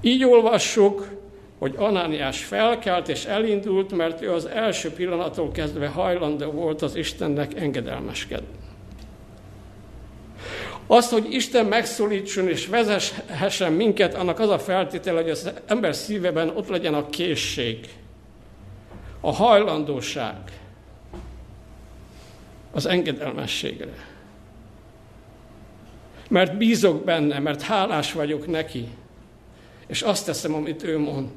Így 0.00 0.24
olvassuk, 0.24 1.08
hogy 1.58 1.74
Anániás 1.76 2.44
felkelt 2.44 3.08
és 3.08 3.24
elindult, 3.24 3.96
mert 3.96 4.22
ő 4.22 4.32
az 4.32 4.46
első 4.46 4.90
pillanattól 4.90 5.50
kezdve 5.50 5.88
hajlandó 5.88 6.50
volt 6.50 6.82
az 6.82 6.94
Istennek 6.94 7.60
engedelmeskedni. 7.60 8.61
Azt, 10.92 11.10
hogy 11.10 11.32
Isten 11.34 11.66
megszólítson 11.66 12.48
és 12.48 12.66
vezeshessen 12.66 13.72
minket, 13.72 14.14
annak 14.14 14.38
az 14.38 14.48
a 14.48 14.58
feltétel, 14.58 15.14
hogy 15.14 15.30
az 15.30 15.50
ember 15.66 15.94
szíveben 15.94 16.48
ott 16.48 16.68
legyen 16.68 16.94
a 16.94 17.08
készség, 17.08 17.88
a 19.20 19.32
hajlandóság, 19.32 20.36
az 22.72 22.86
engedelmességre. 22.86 23.94
Mert 26.28 26.56
bízok 26.56 27.04
benne, 27.04 27.38
mert 27.38 27.62
hálás 27.62 28.12
vagyok 28.12 28.46
neki, 28.46 28.88
és 29.86 30.02
azt 30.02 30.26
teszem, 30.26 30.54
amit 30.54 30.82
ő 30.82 30.98
mond. 30.98 31.30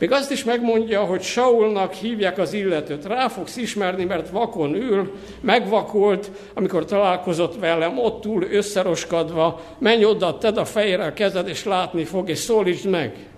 Még 0.00 0.12
azt 0.12 0.30
is 0.30 0.44
megmondja, 0.44 1.04
hogy 1.04 1.22
Saulnak 1.22 1.92
hívják 1.92 2.38
az 2.38 2.52
illetőt. 2.52 3.04
Rá 3.04 3.28
fogsz 3.28 3.56
ismerni, 3.56 4.04
mert 4.04 4.30
vakon 4.30 4.74
ül, 4.74 5.12
megvakult, 5.40 6.30
amikor 6.54 6.84
találkozott 6.84 7.58
velem, 7.58 7.98
ott 7.98 8.20
túl 8.20 8.42
összeroskadva, 8.42 9.60
menj 9.78 10.04
oda, 10.04 10.38
tedd 10.38 10.56
a 10.56 10.64
fejére 10.64 11.04
a 11.04 11.12
kezed, 11.12 11.48
és 11.48 11.64
látni 11.64 12.04
fog, 12.04 12.28
és 12.28 12.38
szólítsd 12.38 12.88
meg. 12.88 13.28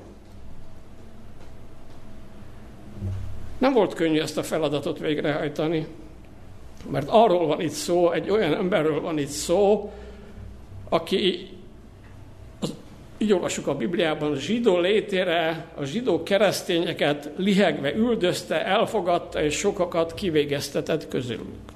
Nem 3.58 3.72
volt 3.72 3.94
könnyű 3.94 4.20
ezt 4.20 4.38
a 4.38 4.42
feladatot 4.42 4.98
végrehajtani, 4.98 5.86
mert 6.90 7.08
arról 7.08 7.46
van 7.46 7.60
itt 7.60 7.70
szó, 7.70 8.10
egy 8.10 8.30
olyan 8.30 8.54
emberről 8.54 9.00
van 9.00 9.18
itt 9.18 9.28
szó, 9.28 9.92
aki 10.88 11.48
így 13.22 13.32
olvassuk 13.32 13.66
a 13.66 13.74
Bibliában, 13.74 14.36
zsidó 14.36 14.78
létére, 14.78 15.66
a 15.74 15.84
zsidó 15.84 16.22
keresztényeket 16.22 17.30
lihegve 17.36 17.94
üldözte, 17.94 18.64
elfogadta, 18.64 19.42
és 19.42 19.54
sokakat 19.54 20.14
kivégeztetett 20.14 21.08
közülük. 21.08 21.70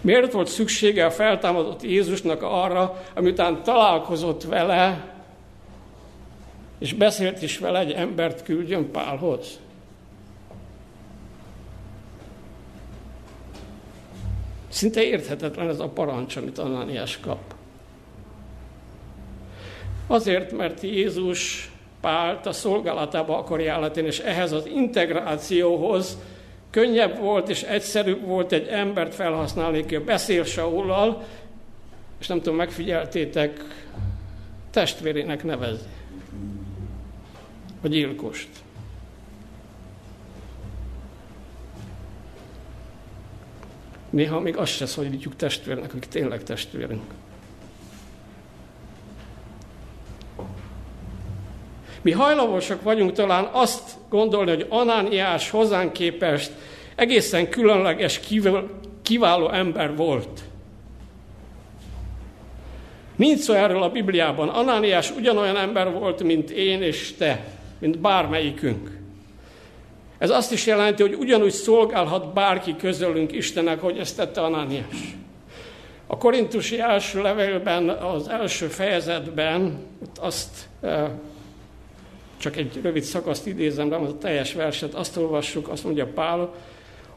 Miért 0.00 0.32
volt 0.32 0.48
szüksége 0.48 1.04
a 1.04 1.10
feltámadott 1.10 1.82
Jézusnak 1.82 2.42
arra, 2.42 3.02
amitán 3.14 3.62
találkozott 3.62 4.42
vele, 4.42 5.14
és 6.78 6.92
beszélt 6.92 7.42
is 7.42 7.58
vele, 7.58 7.78
egy 7.78 7.92
embert 7.92 8.42
küldjön 8.42 8.90
Pálhoz? 8.90 9.58
Szinte 14.68 15.02
érthetetlen 15.02 15.68
ez 15.68 15.80
a 15.80 15.88
parancs, 15.88 16.36
amit 16.36 16.58
Ananias 16.58 17.20
kap. 17.20 17.58
Azért, 20.10 20.52
mert 20.52 20.80
Jézus 20.80 21.70
Pált 22.00 22.46
a 22.46 22.52
szolgálatába 22.52 23.38
akarja 23.38 23.74
állítani, 23.74 24.06
és 24.06 24.18
ehhez 24.18 24.52
az 24.52 24.66
integrációhoz 24.66 26.18
könnyebb 26.70 27.18
volt 27.18 27.48
és 27.48 27.62
egyszerűbb 27.62 28.26
volt 28.26 28.52
egy 28.52 28.66
embert 28.66 29.14
felhasználni, 29.14 29.82
aki 29.82 29.98
beszél 29.98 30.44
Saullal, 30.44 31.24
és 32.20 32.26
nem 32.26 32.38
tudom, 32.38 32.56
megfigyeltétek, 32.56 33.64
testvérének 34.70 35.44
nevezi. 35.44 35.84
A 37.82 37.88
gyilkost. 37.88 38.48
Néha 44.10 44.40
még 44.40 44.56
azt 44.56 44.72
se 44.72 44.86
szólítjuk 44.86 45.36
testvérnek, 45.36 45.94
akik 45.94 46.06
tényleg 46.06 46.42
testvérünk. 46.42 47.19
Mi 52.02 52.10
hajlamosak 52.10 52.82
vagyunk 52.82 53.12
talán 53.12 53.48
azt 53.52 53.90
gondolni, 54.08 54.50
hogy 54.50 54.66
Anániás 54.68 55.50
hozzánk 55.50 55.92
képest 55.92 56.52
egészen 56.94 57.48
különleges, 57.48 58.20
kiváló 59.02 59.50
ember 59.50 59.96
volt. 59.96 60.40
Nincs 63.16 63.38
szó 63.38 63.54
erről 63.54 63.82
a 63.82 63.90
Bibliában. 63.90 64.48
Anániás 64.48 65.10
ugyanolyan 65.10 65.56
ember 65.56 65.92
volt, 65.92 66.22
mint 66.22 66.50
én 66.50 66.82
és 66.82 67.14
te, 67.18 67.44
mint 67.78 67.98
bármelyikünk. 67.98 68.98
Ez 70.18 70.30
azt 70.30 70.52
is 70.52 70.66
jelenti, 70.66 71.02
hogy 71.02 71.14
ugyanúgy 71.14 71.50
szolgálhat 71.50 72.32
bárki 72.32 72.76
közülünk 72.76 73.32
Istennek, 73.32 73.80
hogy 73.80 73.98
ezt 73.98 74.16
tette 74.16 74.40
Anániás. 74.40 75.16
A 76.06 76.16
korintusi 76.16 76.80
első 76.80 77.22
levélben, 77.22 77.88
az 77.88 78.28
első 78.28 78.66
fejezetben 78.66 79.78
azt 80.20 80.68
eh, 80.80 81.04
csak 82.40 82.56
egy 82.56 82.80
rövid 82.82 83.02
szakaszt 83.02 83.46
idézem, 83.46 83.88
nem 83.88 84.02
az 84.02 84.08
a 84.08 84.18
teljes 84.18 84.52
verset, 84.52 84.94
azt 84.94 85.16
olvassuk, 85.16 85.68
azt 85.68 85.84
mondja 85.84 86.06
Pál, 86.06 86.54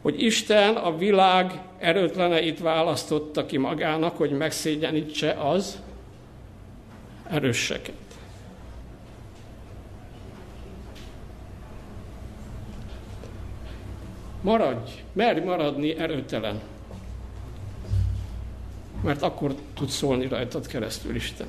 hogy 0.01 0.23
Isten 0.23 0.75
a 0.75 0.97
világ 0.97 1.61
erőtleneit 1.79 2.59
választotta 2.59 3.45
ki 3.45 3.57
magának, 3.57 4.17
hogy 4.17 4.31
megszégyenítse 4.31 5.31
az 5.31 5.81
erőseket. 7.29 7.93
Maradj, 14.41 14.91
merj 15.13 15.39
maradni 15.39 15.97
erőtelen. 15.97 16.61
Mert 19.03 19.21
akkor 19.21 19.55
tud 19.73 19.89
szólni 19.89 20.27
rajtad 20.27 20.67
keresztül 20.67 21.15
Isten. 21.15 21.47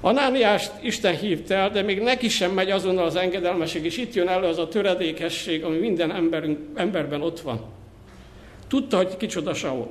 Anániást 0.00 0.72
Isten 0.80 1.16
hívt 1.16 1.50
el, 1.50 1.70
de 1.70 1.82
még 1.82 2.00
neki 2.00 2.28
sem 2.28 2.50
megy 2.50 2.70
azonnal 2.70 3.04
az 3.04 3.16
engedelmesség, 3.16 3.84
és 3.84 3.96
itt 3.96 4.14
jön 4.14 4.28
elő 4.28 4.46
az 4.46 4.58
a 4.58 4.68
töredékesség, 4.68 5.64
ami 5.64 5.76
minden 5.76 6.12
emberünk, 6.12 6.58
emberben 6.74 7.22
ott 7.22 7.40
van. 7.40 7.64
Tudta, 8.68 8.96
hogy 8.96 9.16
kicsoda 9.16 9.54
Saul. 9.54 9.90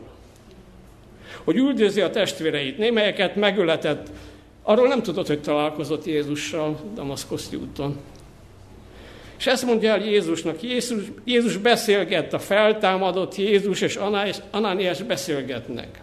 Hogy 1.44 1.58
üldözi 1.58 2.02
a 2.02 2.10
testvéreit, 2.10 2.78
némelyeket 2.78 3.36
megöletett. 3.36 4.08
Arról 4.64 4.88
nem 4.88 5.02
tudott, 5.02 5.28
hogy 5.28 5.42
találkozott 5.42 6.06
Jézussal 6.06 6.80
Damaszkoszi 6.96 7.56
úton. 7.56 7.98
És 9.38 9.48
ezt 9.48 9.66
mondja 9.66 9.92
el 9.92 10.06
Jézusnak. 10.06 10.62
Jézus, 10.62 11.04
Jézus 11.24 11.58
beszélgett, 11.58 12.34
a 12.34 12.40
feltámadott 12.40 13.36
Jézus 13.36 13.82
és 13.82 14.00
Anániás 14.52 15.02
beszélgetnek. 15.02 16.02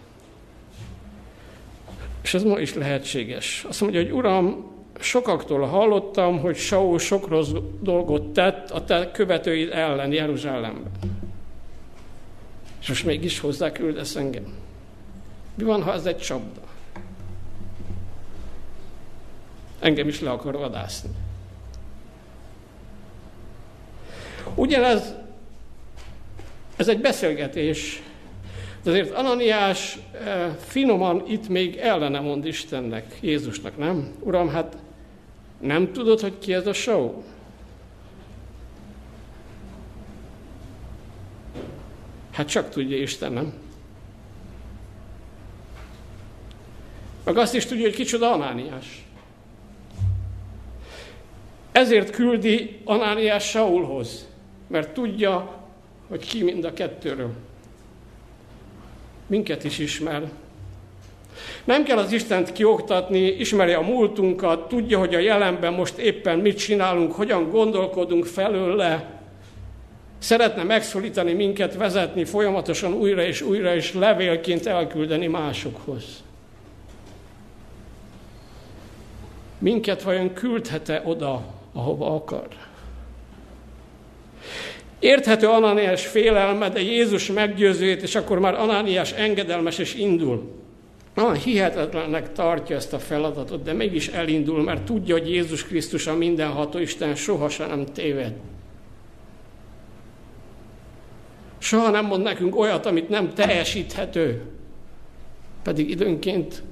És 2.27 2.33
ez 2.33 2.43
ma 2.43 2.59
is 2.59 2.73
lehetséges. 2.73 3.65
Azt 3.69 3.81
mondja, 3.81 4.01
hogy 4.01 4.11
Uram, 4.11 4.71
sokaktól 4.99 5.65
hallottam, 5.65 6.39
hogy 6.39 6.55
Saul 6.55 6.99
sok 6.99 7.27
rossz 7.27 7.49
dolgot 7.81 8.33
tett 8.33 8.69
a 8.69 8.83
te 8.83 9.11
követőid 9.11 9.71
ellen 9.71 10.11
Jeruzsálemben. 10.11 10.91
És 12.81 12.87
most 12.87 13.05
mégis 13.05 13.39
hozzá 13.39 13.71
küldesz 13.71 14.15
engem. 14.15 14.53
Mi 15.55 15.63
van, 15.63 15.83
ha 15.83 15.93
ez 15.93 16.05
egy 16.05 16.17
csapda? 16.17 16.61
Engem 19.79 20.07
is 20.07 20.19
le 20.19 20.29
akar 20.29 20.57
vadászni. 20.57 21.09
Ugyanez, 24.55 25.13
ez 26.75 26.87
egy 26.87 26.99
beszélgetés 27.01 28.01
azért 28.87 29.11
Ananiás 29.11 29.97
eh, 30.13 30.55
finoman 30.59 31.23
itt 31.27 31.47
még 31.47 31.75
ellene 31.75 32.19
mond 32.19 32.45
Istennek, 32.45 33.15
Jézusnak, 33.21 33.77
nem? 33.77 34.11
Uram, 34.19 34.49
hát 34.49 34.77
nem 35.59 35.91
tudod, 35.91 36.19
hogy 36.19 36.37
ki 36.39 36.53
ez 36.53 36.67
a 36.67 36.73
show? 36.73 37.23
Hát 42.31 42.47
csak 42.47 42.69
tudja 42.69 42.97
Isten, 42.97 43.33
nem? 43.33 43.53
Meg 47.23 47.37
azt 47.37 47.55
is 47.55 47.65
tudja, 47.65 47.83
hogy 47.83 47.95
kicsoda 47.95 48.31
Anániás. 48.31 49.05
Ezért 51.71 52.09
küldi 52.09 52.79
Anániás 52.83 53.49
Saulhoz, 53.49 54.27
mert 54.67 54.93
tudja, 54.93 55.65
hogy 56.07 56.27
ki 56.27 56.43
mind 56.43 56.63
a 56.63 56.73
kettőről 56.73 57.46
minket 59.27 59.63
is 59.63 59.79
ismer. 59.79 60.23
Nem 61.63 61.83
kell 61.83 61.97
az 61.97 62.11
Istent 62.11 62.51
kioktatni, 62.51 63.19
ismeri 63.19 63.73
a 63.73 63.81
múltunkat, 63.81 64.67
tudja, 64.67 64.99
hogy 64.99 65.15
a 65.15 65.19
jelenben 65.19 65.73
most 65.73 65.97
éppen 65.97 66.39
mit 66.39 66.57
csinálunk, 66.57 67.11
hogyan 67.11 67.49
gondolkodunk 67.49 68.25
felőle. 68.25 69.19
Szeretne 70.19 70.63
megszólítani 70.63 71.33
minket, 71.33 71.75
vezetni 71.75 72.25
folyamatosan 72.25 72.93
újra 72.93 73.21
és 73.21 73.41
újra, 73.41 73.75
és 73.75 73.93
levélként 73.93 74.65
elküldeni 74.65 75.27
másokhoz. 75.27 76.03
Minket 79.59 80.01
vajon 80.01 80.33
küldhet-e 80.33 81.01
oda, 81.05 81.45
ahova 81.73 82.15
akar? 82.15 82.47
Érthető 84.99 85.47
Anániás 85.47 86.07
félelme, 86.07 86.69
de 86.69 86.81
Jézus 86.81 87.31
meggyőzőjét, 87.31 88.01
és 88.01 88.15
akkor 88.15 88.39
már 88.39 88.53
Anániás 88.53 89.11
engedelmes 89.11 89.77
és 89.77 89.95
indul. 89.95 90.55
Olyan 91.15 91.35
hihetetlennek 91.35 92.33
tartja 92.33 92.75
ezt 92.75 92.93
a 92.93 92.99
feladatot, 92.99 93.63
de 93.63 93.73
mégis 93.73 94.07
elindul, 94.07 94.63
mert 94.63 94.81
tudja, 94.81 95.17
hogy 95.17 95.29
Jézus 95.29 95.63
Krisztus 95.63 96.07
a 96.07 96.15
mindenható 96.15 96.79
Isten 96.79 97.15
sohasem 97.15 97.69
nem 97.69 97.85
téved. 97.85 98.33
Soha 101.57 101.89
nem 101.89 102.05
mond 102.05 102.23
nekünk 102.23 102.55
olyat, 102.55 102.85
amit 102.85 103.09
nem 103.09 103.33
teljesíthető. 103.33 104.41
Pedig 105.63 105.89
időnként 105.89 106.63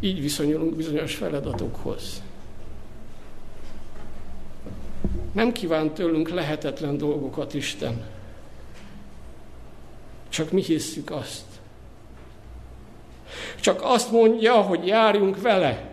így 0.00 0.20
viszonyulunk 0.20 0.76
bizonyos 0.76 1.14
feladatokhoz. 1.14 2.22
Nem 5.34 5.52
kíván 5.52 5.94
tőlünk 5.94 6.28
lehetetlen 6.28 6.98
dolgokat 6.98 7.54
Isten. 7.54 8.02
Csak 10.28 10.50
mi 10.50 10.62
hisszük 10.62 11.10
azt. 11.10 11.44
Csak 13.60 13.80
azt 13.82 14.10
mondja, 14.10 14.54
hogy 14.54 14.86
járjunk 14.86 15.42
vele. 15.42 15.92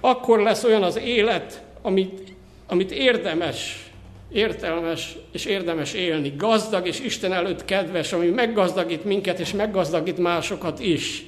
Akkor 0.00 0.38
lesz 0.38 0.64
olyan 0.64 0.82
az 0.82 0.98
élet, 0.98 1.62
amit, 1.82 2.32
amit 2.66 2.90
érdemes, 2.90 3.90
értelmes 4.32 5.16
és 5.32 5.44
érdemes 5.44 5.92
élni. 5.92 6.34
Gazdag 6.36 6.86
és 6.86 7.00
Isten 7.00 7.32
előtt 7.32 7.64
kedves, 7.64 8.12
ami 8.12 8.28
meggazdagít 8.28 9.04
minket 9.04 9.38
és 9.38 9.52
meggazdagít 9.52 10.18
másokat 10.18 10.80
is. 10.80 11.24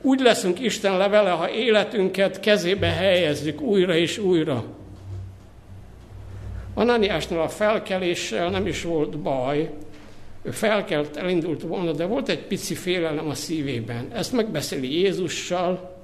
Úgy 0.00 0.20
leszünk 0.20 0.60
Isten 0.60 0.96
levele, 0.96 1.30
ha 1.30 1.50
életünket 1.50 2.40
kezébe 2.40 2.86
helyezzük 2.86 3.60
újra 3.60 3.96
és 3.96 4.18
újra. 4.18 4.64
Ananiásnál 6.74 7.40
a 7.40 7.48
felkeléssel 7.48 8.50
nem 8.50 8.66
is 8.66 8.82
volt 8.82 9.18
baj, 9.18 9.70
ő 10.42 10.50
felkelt, 10.50 11.16
elindult 11.16 11.62
volna, 11.62 11.92
de 11.92 12.04
volt 12.04 12.28
egy 12.28 12.46
pici 12.46 12.74
félelem 12.74 13.28
a 13.28 13.34
szívében. 13.34 14.08
Ezt 14.12 14.32
megbeszéli 14.32 15.00
Jézussal, 15.00 15.96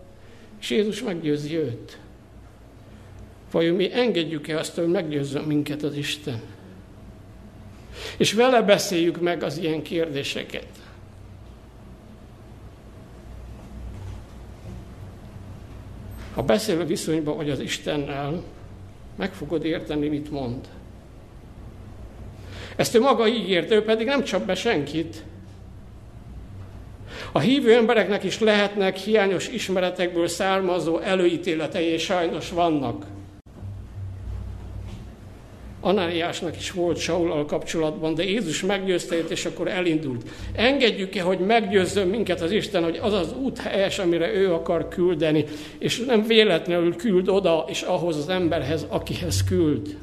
és 0.60 0.70
Jézus 0.70 1.02
meggyőzi 1.02 1.56
őt. 1.56 1.98
Vajon 3.50 3.74
mi 3.74 3.92
engedjük-e 3.92 4.58
azt, 4.58 4.74
hogy 4.74 4.88
meggyőzzön 4.88 5.44
minket 5.44 5.82
az 5.82 5.96
Isten? 5.96 6.40
És 8.16 8.32
vele 8.32 8.62
beszéljük 8.62 9.20
meg 9.20 9.42
az 9.42 9.58
ilyen 9.58 9.82
kérdéseket. 9.82 10.66
Ha 16.34 16.42
beszél 16.42 16.84
viszonyban 16.84 17.36
vagy 17.36 17.50
az 17.50 17.60
Istennel, 17.60 18.42
meg 19.20 19.32
fogod 19.32 19.64
érteni, 19.64 20.08
mit 20.08 20.30
mond. 20.30 20.68
Ezt 22.76 22.94
ő 22.94 23.00
maga 23.00 23.28
ígérte, 23.28 23.74
ő 23.74 23.82
pedig 23.82 24.06
nem 24.06 24.24
csap 24.24 24.46
be 24.46 24.54
senkit. 24.54 25.22
A 27.32 27.38
hívő 27.38 27.74
embereknek 27.74 28.24
is 28.24 28.38
lehetnek 28.38 28.96
hiányos 28.96 29.48
ismeretekből 29.48 30.28
származó 30.28 30.98
előítéletei, 30.98 31.84
és 31.84 32.02
sajnos 32.02 32.50
vannak. 32.50 33.04
Anáriásnak 35.80 36.56
is 36.56 36.70
volt 36.70 36.98
Saulal 36.98 37.44
kapcsolatban, 37.44 38.14
de 38.14 38.24
Jézus 38.24 38.62
meggyőzte 38.62 39.16
őt, 39.16 39.30
és 39.30 39.44
akkor 39.44 39.68
elindult. 39.68 40.22
Engedjük-e, 40.52 41.22
hogy 41.22 41.38
meggyőzzön 41.38 42.08
minket 42.08 42.40
az 42.40 42.50
Isten, 42.50 42.82
hogy 42.82 42.98
az 43.02 43.12
az 43.12 43.34
út 43.42 43.58
helyes, 43.58 43.98
amire 43.98 44.32
ő 44.32 44.52
akar 44.52 44.88
küldeni, 44.88 45.44
és 45.78 46.04
nem 46.06 46.26
véletlenül 46.26 46.96
küld 46.96 47.28
oda, 47.28 47.64
és 47.68 47.82
ahhoz 47.82 48.16
az 48.16 48.28
emberhez, 48.28 48.86
akihez 48.88 49.44
küld. 49.44 49.96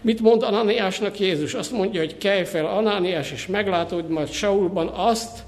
Mit 0.00 0.20
mond 0.20 0.42
Anániásnak 0.42 1.18
Jézus? 1.18 1.54
Azt 1.54 1.72
mondja, 1.72 2.00
hogy 2.00 2.18
kelj 2.18 2.44
fel 2.44 2.66
Anániás, 2.66 3.32
és 3.32 3.46
meglátod 3.46 4.08
majd 4.08 4.28
Saulban 4.28 4.88
azt, 4.88 5.44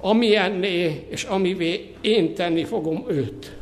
amilyenné 0.00 1.06
és 1.08 1.24
amivé 1.24 1.94
én 2.00 2.34
tenni 2.34 2.64
fogom 2.64 3.04
őt. 3.08 3.57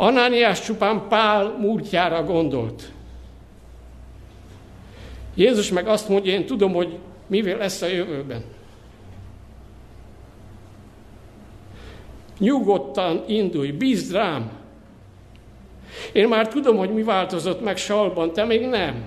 Anániás 0.00 0.60
csupán 0.60 1.08
Pál 1.08 1.56
múltjára 1.60 2.24
gondolt. 2.24 2.92
Jézus 5.34 5.70
meg 5.70 5.86
azt 5.88 6.08
mondja, 6.08 6.32
én 6.32 6.46
tudom, 6.46 6.72
hogy 6.72 6.98
mivel 7.26 7.56
lesz 7.56 7.82
a 7.82 7.86
jövőben. 7.86 8.44
Nyugodtan 12.38 13.24
indulj, 13.26 13.70
bízd 13.70 14.12
rám. 14.12 14.50
Én 16.12 16.28
már 16.28 16.48
tudom, 16.48 16.76
hogy 16.76 16.90
mi 16.90 17.02
változott 17.02 17.62
meg 17.62 17.76
Salban, 17.76 18.32
te 18.32 18.44
még 18.44 18.66
nem. 18.66 19.04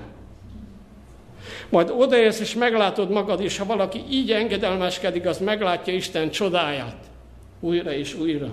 Majd 1.69 1.89
odaérsz, 1.97 2.39
és 2.39 2.55
meglátod 2.55 3.09
magad 3.09 3.41
is, 3.43 3.57
ha 3.57 3.65
valaki 3.65 4.03
így 4.09 4.31
engedelmeskedik, 4.31 5.25
az 5.25 5.37
meglátja 5.37 5.93
Isten 5.93 6.29
csodáját. 6.29 7.09
Újra 7.59 7.93
és 7.93 8.15
újra. 8.15 8.51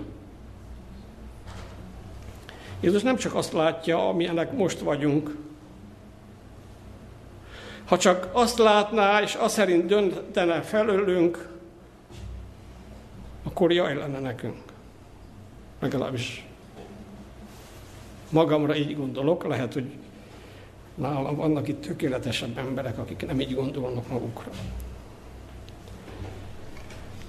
Jézus 2.79 3.01
nem 3.01 3.15
csak 3.15 3.35
azt 3.35 3.53
látja, 3.53 4.07
amilyenek 4.09 4.51
most 4.51 4.79
vagyunk. 4.79 5.35
Ha 7.85 7.97
csak 7.97 8.29
azt 8.31 8.57
látná, 8.57 9.21
és 9.21 9.35
azt 9.35 9.53
szerint 9.53 9.85
döntene 9.85 10.61
felőlünk, 10.61 11.49
akkor 13.43 13.71
jaj 13.71 13.95
lenne 13.95 14.19
nekünk. 14.19 14.57
Legalábbis 15.79 16.45
magamra 18.29 18.75
így 18.75 18.95
gondolok, 18.95 19.47
lehet, 19.47 19.73
hogy 19.73 19.85
nálam 20.95 21.35
vannak 21.35 21.67
itt 21.67 21.81
tökéletesebb 21.81 22.57
emberek, 22.57 22.97
akik 22.97 23.25
nem 23.25 23.39
így 23.39 23.55
gondolnak 23.55 24.07
magukra. 24.07 24.51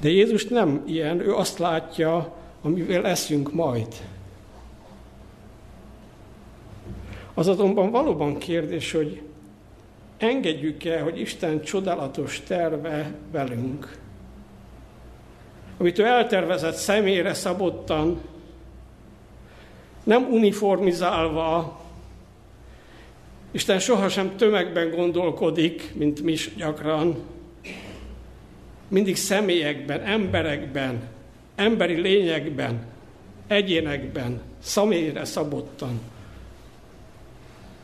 De 0.00 0.08
Jézus 0.08 0.46
nem 0.46 0.82
ilyen, 0.86 1.20
ő 1.20 1.34
azt 1.34 1.58
látja, 1.58 2.34
amivel 2.62 3.00
leszünk 3.00 3.52
majd. 3.52 3.94
Az 7.40 7.48
azonban 7.48 7.90
valóban 7.90 8.38
kérdés, 8.38 8.92
hogy 8.92 9.20
engedjük-e, 10.18 11.00
hogy 11.00 11.20
Isten 11.20 11.62
csodálatos 11.62 12.40
terve 12.46 13.14
velünk, 13.32 13.98
amit 15.78 15.98
ő 15.98 16.04
eltervezett 16.04 16.74
személyre 16.74 17.34
szabottan, 17.34 18.20
nem 20.04 20.26
uniformizálva, 20.30 21.80
Isten 23.50 23.78
sohasem 23.78 24.36
tömegben 24.36 24.90
gondolkodik, 24.90 25.94
mint 25.94 26.22
mi 26.22 26.32
is 26.32 26.54
gyakran, 26.54 27.16
mindig 28.88 29.16
személyekben, 29.16 30.00
emberekben, 30.00 31.02
emberi 31.54 32.00
lényekben, 32.00 32.86
egyénekben, 33.46 34.40
személyre 34.58 35.24
szabottan. 35.24 36.00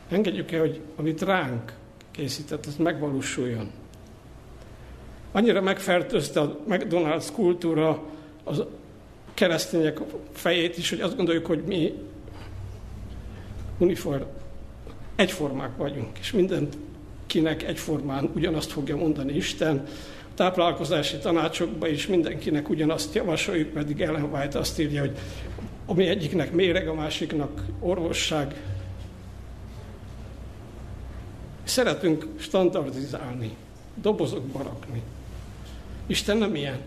Engedjük 0.09 0.51
el, 0.51 0.59
hogy 0.59 0.81
amit 0.95 1.21
ránk 1.21 1.73
készített, 2.11 2.65
az 2.65 2.75
megvalósuljon. 2.75 3.71
Annyira 5.31 5.61
megfertőzte 5.61 6.39
a 6.39 6.57
McDonald's 6.69 7.27
kultúra 7.33 8.03
az 8.43 8.63
keresztények 9.33 9.99
fejét 10.31 10.77
is, 10.77 10.89
hogy 10.89 11.01
azt 11.01 11.15
gondoljuk, 11.15 11.45
hogy 11.45 11.63
mi 11.63 11.93
uniform, 13.77 14.21
egyformák 15.15 15.77
vagyunk, 15.77 16.17
és 16.19 16.31
mindenkinek 16.31 17.63
egyformán 17.63 18.31
ugyanazt 18.35 18.71
fogja 18.71 18.95
mondani 18.95 19.33
Isten. 19.35 19.83
Táplálkozási 20.35 21.17
tanácsokban 21.17 21.89
is 21.89 22.07
mindenkinek 22.07 22.69
ugyanazt 22.69 23.15
javasoljuk, 23.15 23.69
pedig 23.69 24.01
Ellen 24.01 24.23
White 24.23 24.59
azt 24.59 24.79
írja, 24.79 24.99
hogy 24.99 25.17
ami 25.85 26.07
egyiknek 26.07 26.51
méreg, 26.51 26.87
a 26.87 26.93
másiknak 26.93 27.65
orvosság, 27.79 28.55
Szeretünk 31.77 32.25
standardizálni, 32.39 33.55
dobozokba 33.95 34.61
rakni. 34.61 35.01
Isten 36.07 36.37
nem 36.37 36.55
ilyen. 36.55 36.79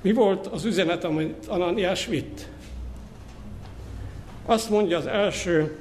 Mi 0.00 0.12
volt 0.12 0.46
az 0.46 0.64
üzenet, 0.64 1.04
amit 1.04 1.46
Ananiás 1.46 2.06
vitt? 2.06 2.48
Azt 4.46 4.70
mondja 4.70 4.96
az 4.96 5.06
első, 5.06 5.78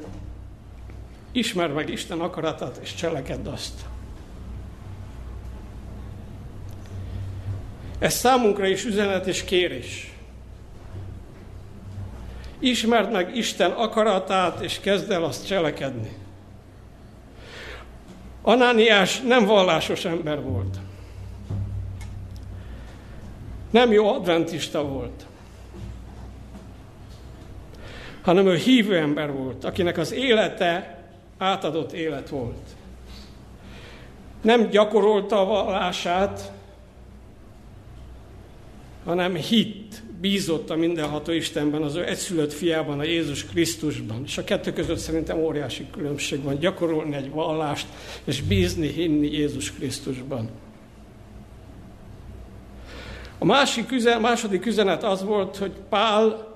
ismer 1.32 1.72
meg 1.72 1.90
Isten 1.90 2.20
akaratát, 2.20 2.80
és 2.82 2.94
cselekedd 2.94 3.48
azt. 3.48 3.86
Ez 8.00 8.14
számunkra 8.14 8.68
is 8.68 8.86
üzenet 8.86 9.28
és 9.28 9.44
kérés. 9.44 10.17
Ismerd 12.60 13.12
meg 13.12 13.36
Isten 13.36 13.72
akaratát, 13.72 14.62
és 14.62 14.80
kezd 14.80 15.12
el 15.12 15.24
azt 15.24 15.48
cselekedni. 15.48 16.18
Anániás 18.42 19.22
nem 19.22 19.46
vallásos 19.46 20.06
ember 20.06 20.42
volt. 20.42 20.78
Nem 23.70 23.92
jó 23.92 24.14
adventista 24.14 24.84
volt. 24.84 25.26
Hanem 28.22 28.48
ő 28.48 28.56
hívő 28.56 28.98
ember 28.98 29.32
volt, 29.32 29.64
akinek 29.64 29.98
az 29.98 30.12
élete 30.12 31.04
átadott 31.38 31.92
élet 31.92 32.30
volt. 32.30 32.68
Nem 34.42 34.70
gyakorolta 34.70 35.40
a 35.40 35.46
vallását, 35.46 36.52
hanem 39.06 39.36
hitt, 39.36 40.02
bízott 40.22 40.70
a 40.70 40.76
mindenható 40.76 41.32
Istenben, 41.32 41.82
az 41.82 41.96
ő 41.96 42.08
egyszülött 42.08 42.54
fiában, 42.54 43.00
a 43.00 43.04
Jézus 43.04 43.46
Krisztusban. 43.46 44.24
És 44.26 44.38
a 44.38 44.44
kettő 44.44 44.74
között 44.74 44.98
szerintem 44.98 45.38
óriási 45.38 45.86
különbség 45.92 46.44
van. 46.44 46.60
Gyakorolni 46.60 47.16
egy 47.16 47.30
vallást, 47.30 47.88
és 48.24 48.42
bízni, 48.42 48.88
hinni 48.88 49.28
Jézus 49.32 49.72
Krisztusban. 49.72 50.50
A 53.38 53.46
másik 53.46 53.92
üzen, 53.92 54.22
második 54.22 54.66
üzenet 54.66 55.04
az 55.04 55.24
volt, 55.24 55.58
hogy 55.58 55.72
Pál, 55.90 56.56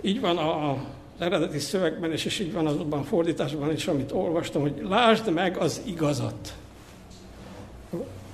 így 0.00 0.20
van 0.20 0.36
a, 0.36 0.70
az 0.70 0.78
eredeti 1.18 1.58
szövegben, 1.58 2.12
és, 2.12 2.24
és 2.24 2.38
így 2.38 2.52
van 2.52 2.66
azokban 2.66 3.04
fordításban 3.04 3.72
is, 3.72 3.86
amit 3.86 4.12
olvastam, 4.12 4.62
hogy 4.62 4.82
lásd 4.88 5.32
meg 5.32 5.56
az 5.56 5.82
igazat. 5.84 6.54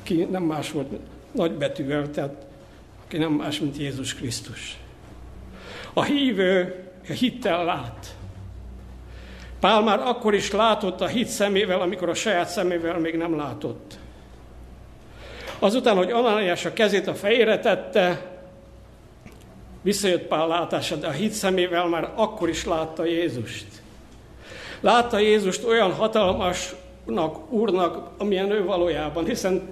Ki 0.03 0.29
nem 0.31 0.43
más 0.43 0.71
volt 0.71 0.89
nagybetűvel, 1.33 2.11
tehát 2.11 2.47
aki 3.05 3.17
nem 3.17 3.33
más, 3.33 3.61
mint 3.61 3.77
Jézus 3.77 4.15
Krisztus. 4.15 4.77
A 5.93 6.03
hívő 6.03 6.85
a 7.09 7.13
hittel 7.13 7.65
lát. 7.65 8.17
Pál 9.61 9.83
már 9.83 10.01
akkor 10.01 10.35
is 10.35 10.51
látott 10.51 11.01
a 11.01 11.07
hit 11.07 11.27
szemével, 11.27 11.81
amikor 11.81 12.09
a 12.09 12.15
saját 12.15 12.49
szemével 12.49 12.99
még 12.99 13.17
nem 13.17 13.37
látott. 13.37 13.99
Azután, 15.59 15.97
hogy 15.97 16.11
Ananiás 16.11 16.65
a 16.65 16.73
kezét 16.73 17.07
a 17.07 17.15
fejére 17.15 17.59
tette, 17.59 18.33
visszajött 19.83 20.27
Pál 20.27 20.49
látása, 20.49 20.97
de 20.97 21.07
a 21.07 21.11
hit 21.11 21.33
szemével 21.33 21.87
már 21.87 22.13
akkor 22.15 22.49
is 22.49 22.65
látta 22.65 23.05
Jézust. 23.05 23.67
Látta 24.81 25.19
Jézust 25.19 25.65
olyan 25.65 25.93
hatalmasnak, 25.93 27.53
úrnak, 27.53 28.11
amilyen 28.19 28.51
ő 28.51 28.65
valójában, 28.65 29.25
hiszen 29.25 29.69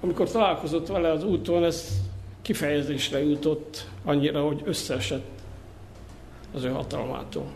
amikor 0.00 0.30
találkozott 0.30 0.86
vele 0.86 1.10
az 1.10 1.24
úton, 1.24 1.64
ez 1.64 1.88
kifejezésre 2.42 3.22
jutott 3.22 3.86
annyira, 4.04 4.42
hogy 4.42 4.62
összeesett 4.64 5.28
az 6.54 6.64
ő 6.64 6.68
hatalmától. 6.68 7.46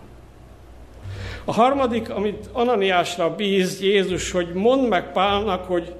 A 1.44 1.52
harmadik, 1.52 2.10
amit 2.10 2.48
Ananiásra 2.52 3.34
bíz 3.34 3.80
Jézus, 3.80 4.30
hogy 4.30 4.52
mondd 4.52 4.88
meg 4.88 5.12
Pálnak, 5.12 5.64
hogy 5.64 5.94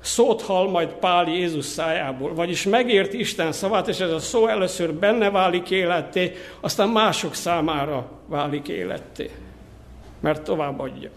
szót 0.00 0.42
hall 0.42 0.68
majd 0.68 0.88
Pál 0.88 1.28
Jézus 1.28 1.64
szájából, 1.64 2.34
vagyis 2.34 2.64
megért 2.64 3.12
Isten 3.12 3.52
szavát, 3.52 3.88
és 3.88 3.98
ez 3.98 4.10
a 4.10 4.18
szó 4.18 4.46
először 4.46 4.94
benne 4.94 5.30
válik 5.30 5.70
életté, 5.70 6.32
aztán 6.60 6.88
mások 6.88 7.34
számára 7.34 8.10
válik 8.26 8.68
életté, 8.68 9.30
mert 10.20 10.42
továbbadja. 10.42 11.10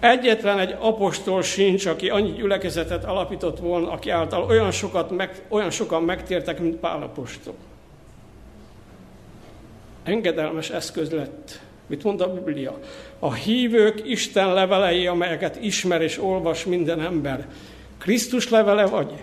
Egyetlen 0.00 0.58
egy 0.58 0.76
apostol 0.78 1.42
sincs, 1.42 1.86
aki 1.86 2.08
annyi 2.08 2.32
gyülekezetet 2.32 3.04
alapított 3.04 3.58
volna, 3.58 3.90
aki 3.90 4.10
által 4.10 4.42
olyan, 4.42 4.70
sokat 4.70 5.10
meg, 5.10 5.42
olyan 5.48 5.70
sokan 5.70 6.02
megtértek, 6.02 6.60
mint 6.60 6.76
Pál 6.76 7.02
apostol. 7.02 7.54
Engedelmes 10.02 10.70
eszköz 10.70 11.10
lett. 11.10 11.60
Mit 11.86 12.02
mond 12.02 12.20
a 12.20 12.32
Biblia? 12.32 12.78
A 13.18 13.32
hívők 13.32 14.08
Isten 14.08 14.52
levelei, 14.52 15.06
amelyeket 15.06 15.62
ismer 15.62 16.02
és 16.02 16.18
olvas 16.18 16.64
minden 16.64 17.00
ember. 17.00 17.48
Krisztus 17.98 18.48
levele 18.48 18.86
vagy? 18.86 19.22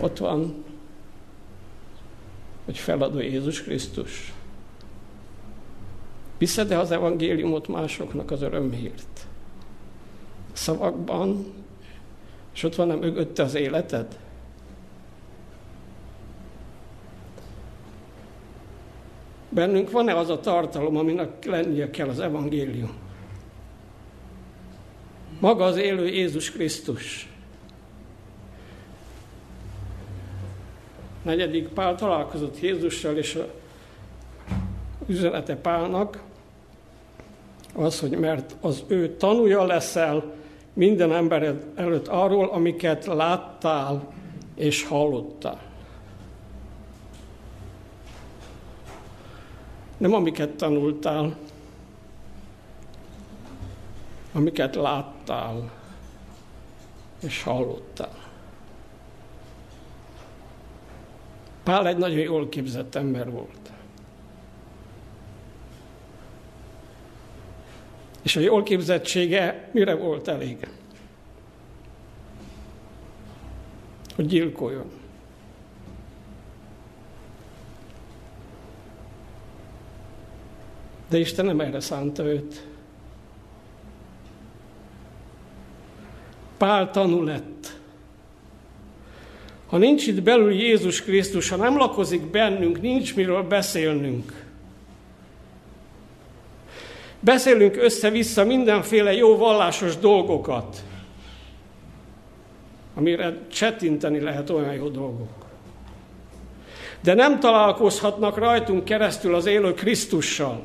Ott 0.00 0.18
van, 0.18 0.64
hogy 2.64 2.78
feladó 2.78 3.18
Jézus 3.18 3.62
Krisztus. 3.62 4.33
Viszed-e 6.44 6.78
az 6.78 6.90
evangéliumot 6.90 7.68
másoknak 7.68 8.30
az 8.30 8.42
örömhírt? 8.42 9.26
Szavakban, 10.52 11.52
és 12.54 12.62
ott 12.62 12.74
van 12.74 12.86
nem 12.86 12.98
mögötte 12.98 13.42
az 13.42 13.54
életed? 13.54 14.18
Bennünk 19.48 19.90
van-e 19.90 20.16
az 20.16 20.30
a 20.30 20.40
tartalom, 20.40 20.96
aminek 20.96 21.44
lennie 21.44 21.90
kell 21.90 22.08
az 22.08 22.20
evangélium? 22.20 22.96
Maga 25.40 25.64
az 25.64 25.76
élő 25.76 26.06
Jézus 26.06 26.50
Krisztus. 26.50 27.28
Negyedik 31.22 31.68
Pál 31.68 31.94
találkozott 31.94 32.60
Jézussal, 32.60 33.16
és 33.16 33.34
a 33.34 33.46
üzenete 35.06 35.56
Pálnak 35.56 36.32
az, 37.74 38.00
hogy 38.00 38.18
mert 38.18 38.56
az 38.60 38.84
ő 38.86 39.16
tanúja 39.16 39.64
leszel 39.64 40.32
minden 40.72 41.12
ember 41.12 41.56
előtt 41.74 42.08
arról, 42.08 42.48
amiket 42.48 43.06
láttál 43.06 44.12
és 44.54 44.84
hallottál. 44.84 45.60
Nem 49.96 50.14
amiket 50.14 50.50
tanultál, 50.50 51.36
amiket 54.32 54.74
láttál 54.74 55.70
és 57.22 57.42
hallottál. 57.42 58.22
Pál 61.62 61.86
egy 61.86 61.96
nagyon 61.96 62.18
jól 62.18 62.48
képzett 62.48 62.94
ember 62.94 63.30
volt. 63.30 63.63
És 68.24 68.36
a 68.36 68.40
jól 68.40 68.62
képzettsége 68.62 69.68
mire 69.72 69.94
volt 69.94 70.28
elég? 70.28 70.68
Hogy 74.14 74.26
gyilkoljon. 74.26 74.90
De 81.08 81.18
Isten 81.18 81.44
nem 81.44 81.60
erre 81.60 81.80
szánta 81.80 82.24
őt. 82.24 82.66
Pál 86.56 86.90
tanú 86.90 87.22
lett. 87.22 87.78
Ha 89.66 89.78
nincs 89.78 90.06
itt 90.06 90.22
belül 90.22 90.52
Jézus 90.52 91.02
Krisztus, 91.02 91.48
ha 91.48 91.56
nem 91.56 91.76
lakozik 91.76 92.30
bennünk, 92.30 92.80
nincs 92.80 93.16
miről 93.16 93.42
beszélnünk. 93.42 94.43
Beszélünk 97.24 97.76
össze-vissza 97.76 98.44
mindenféle 98.44 99.12
jó 99.12 99.36
vallásos 99.36 99.96
dolgokat, 99.96 100.82
amire 102.94 103.36
csetinteni 103.52 104.20
lehet 104.20 104.50
olyan 104.50 104.74
jó 104.74 104.88
dolgok. 104.88 105.44
De 107.00 107.14
nem 107.14 107.40
találkozhatnak 107.40 108.38
rajtunk 108.38 108.84
keresztül 108.84 109.34
az 109.34 109.46
élő 109.46 109.74
Krisztussal. 109.74 110.62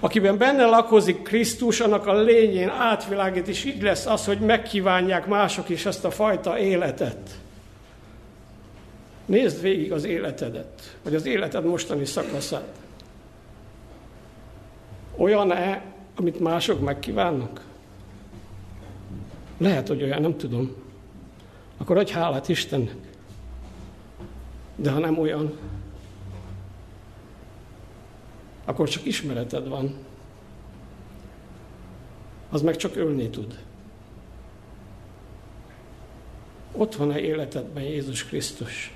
Akiben 0.00 0.38
benne 0.38 0.64
lakozik 0.64 1.22
Krisztus, 1.22 1.80
annak 1.80 2.06
a 2.06 2.22
lényén 2.22 2.68
átvilágít, 2.68 3.48
és 3.48 3.64
így 3.64 3.82
lesz 3.82 4.06
az, 4.06 4.24
hogy 4.24 4.38
megkívánják 4.38 5.26
mások 5.26 5.68
is 5.68 5.86
ezt 5.86 6.04
a 6.04 6.10
fajta 6.10 6.58
életet. 6.58 7.30
Nézd 9.26 9.60
végig 9.60 9.92
az 9.92 10.04
életedet, 10.04 10.96
vagy 11.02 11.14
az 11.14 11.26
életed 11.26 11.64
mostani 11.64 12.04
szakaszát. 12.04 12.82
Olyan-e, 15.16 15.82
amit 16.14 16.40
mások 16.40 16.80
megkívánnak? 16.80 17.64
Lehet, 19.58 19.88
hogy 19.88 20.02
olyan, 20.02 20.20
nem 20.20 20.36
tudom. 20.36 20.74
Akkor 21.76 21.98
adj 21.98 22.12
hálát 22.12 22.48
Istennek. 22.48 22.96
De 24.76 24.90
ha 24.90 24.98
nem 24.98 25.18
olyan, 25.18 25.58
akkor 28.64 28.88
csak 28.88 29.04
ismereted 29.04 29.68
van. 29.68 29.94
Az 32.50 32.62
meg 32.62 32.76
csak 32.76 32.96
ölni 32.96 33.30
tud. 33.30 33.58
Ott 36.72 36.94
van-e 36.94 37.18
életedben 37.18 37.82
Jézus 37.82 38.24
Krisztus? 38.24 38.94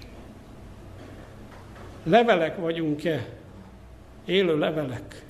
Levelek 2.03 2.57
vagyunk-e? 2.57 3.29
Élő 4.25 4.59
levelek? 4.59 5.28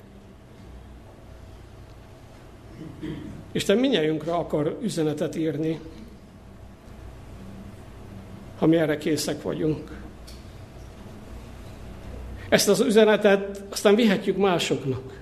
Isten 3.51 3.77
minnyájunkra 3.77 4.37
akar 4.37 4.77
üzenetet 4.81 5.35
írni, 5.35 5.79
ha 8.57 8.65
mi 8.65 8.75
erre 8.75 8.97
készek 8.97 9.41
vagyunk. 9.41 9.97
Ezt 12.49 12.67
az 12.67 12.79
üzenetet 12.79 13.63
aztán 13.69 13.95
vihetjük 13.95 14.37
másoknak. 14.37 15.17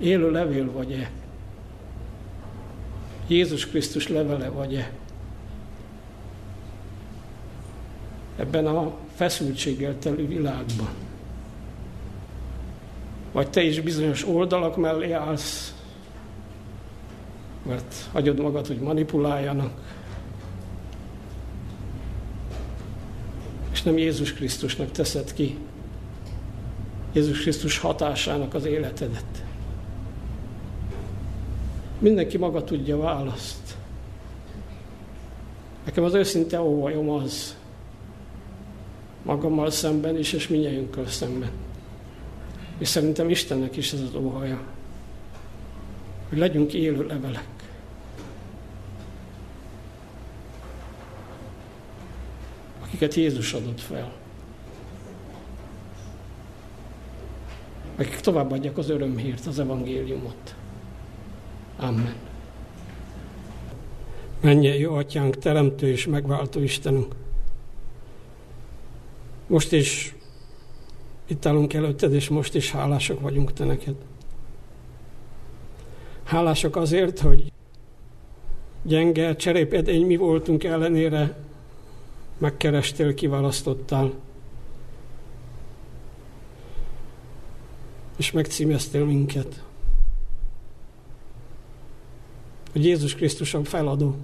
Élő 0.00 0.30
levél 0.30 0.72
vagy-e? 0.72 1.10
Jézus 3.26 3.66
Krisztus 3.66 4.08
levele 4.08 4.48
vagy-e? 4.48 4.90
Ebben 8.36 8.66
a 8.66 8.94
feszültséggel 9.14 9.98
telő 9.98 10.26
világban. 10.26 11.03
Vagy 13.34 13.50
te 13.50 13.62
is 13.62 13.80
bizonyos 13.80 14.26
oldalak 14.26 14.76
mellé 14.76 15.12
állsz, 15.12 15.74
mert 17.62 17.94
hagyod 18.12 18.40
magad, 18.40 18.66
hogy 18.66 18.78
manipuláljanak. 18.78 19.72
És 23.72 23.82
nem 23.82 23.98
Jézus 23.98 24.32
Krisztusnak 24.32 24.90
teszed 24.90 25.32
ki, 25.32 25.58
Jézus 27.12 27.40
Krisztus 27.40 27.78
hatásának 27.78 28.54
az 28.54 28.64
életedet. 28.64 29.44
Mindenki 31.98 32.38
maga 32.38 32.64
tudja 32.64 32.98
választ. 32.98 33.76
Nekem 35.84 36.04
az 36.04 36.14
őszinte 36.14 36.60
óvajom 36.60 37.10
az, 37.10 37.56
magammal 39.22 39.70
szemben 39.70 40.18
is, 40.18 40.32
és 40.32 40.48
minnyájunkkal 40.48 41.06
szemben. 41.06 41.63
És 42.78 42.88
szerintem 42.88 43.30
Istennek 43.30 43.76
is 43.76 43.92
ez 43.92 44.00
az 44.00 44.14
óhaja, 44.14 44.60
hogy 46.28 46.38
legyünk 46.38 46.72
élő 46.72 47.06
levelek. 47.06 47.48
Akiket 52.82 53.14
Jézus 53.14 53.52
adott 53.52 53.80
fel. 53.80 54.12
Akik 57.96 58.20
továbbadják 58.20 58.78
az 58.78 58.90
örömhírt, 58.90 59.46
az 59.46 59.58
evangéliumot. 59.58 60.54
Amen. 61.76 62.14
Menje, 64.40 64.78
jó 64.78 64.94
atyánk, 64.94 65.38
teremtő 65.38 65.88
és 65.88 66.06
megváltó 66.06 66.60
Istenünk. 66.60 67.14
Most 69.46 69.72
is 69.72 70.14
itt 71.26 71.46
állunk 71.46 71.72
előtted, 71.72 72.12
és 72.12 72.28
most 72.28 72.54
is 72.54 72.70
hálások 72.70 73.20
vagyunk 73.20 73.52
te 73.52 73.64
neked. 73.64 73.94
Hálások 76.24 76.76
azért, 76.76 77.20
hogy 77.20 77.52
gyenge, 78.82 79.36
cserépedény 79.36 80.06
mi 80.06 80.16
voltunk 80.16 80.64
ellenére 80.64 81.36
megkerestél, 82.38 83.14
kiválasztottál, 83.14 84.12
és 88.16 88.32
megcímeztél 88.32 89.04
minket 89.04 89.62
hogy 92.74 92.84
Jézus 92.84 93.14
Krisztus 93.14 93.54
a 93.54 93.64
feladó. 93.64 94.16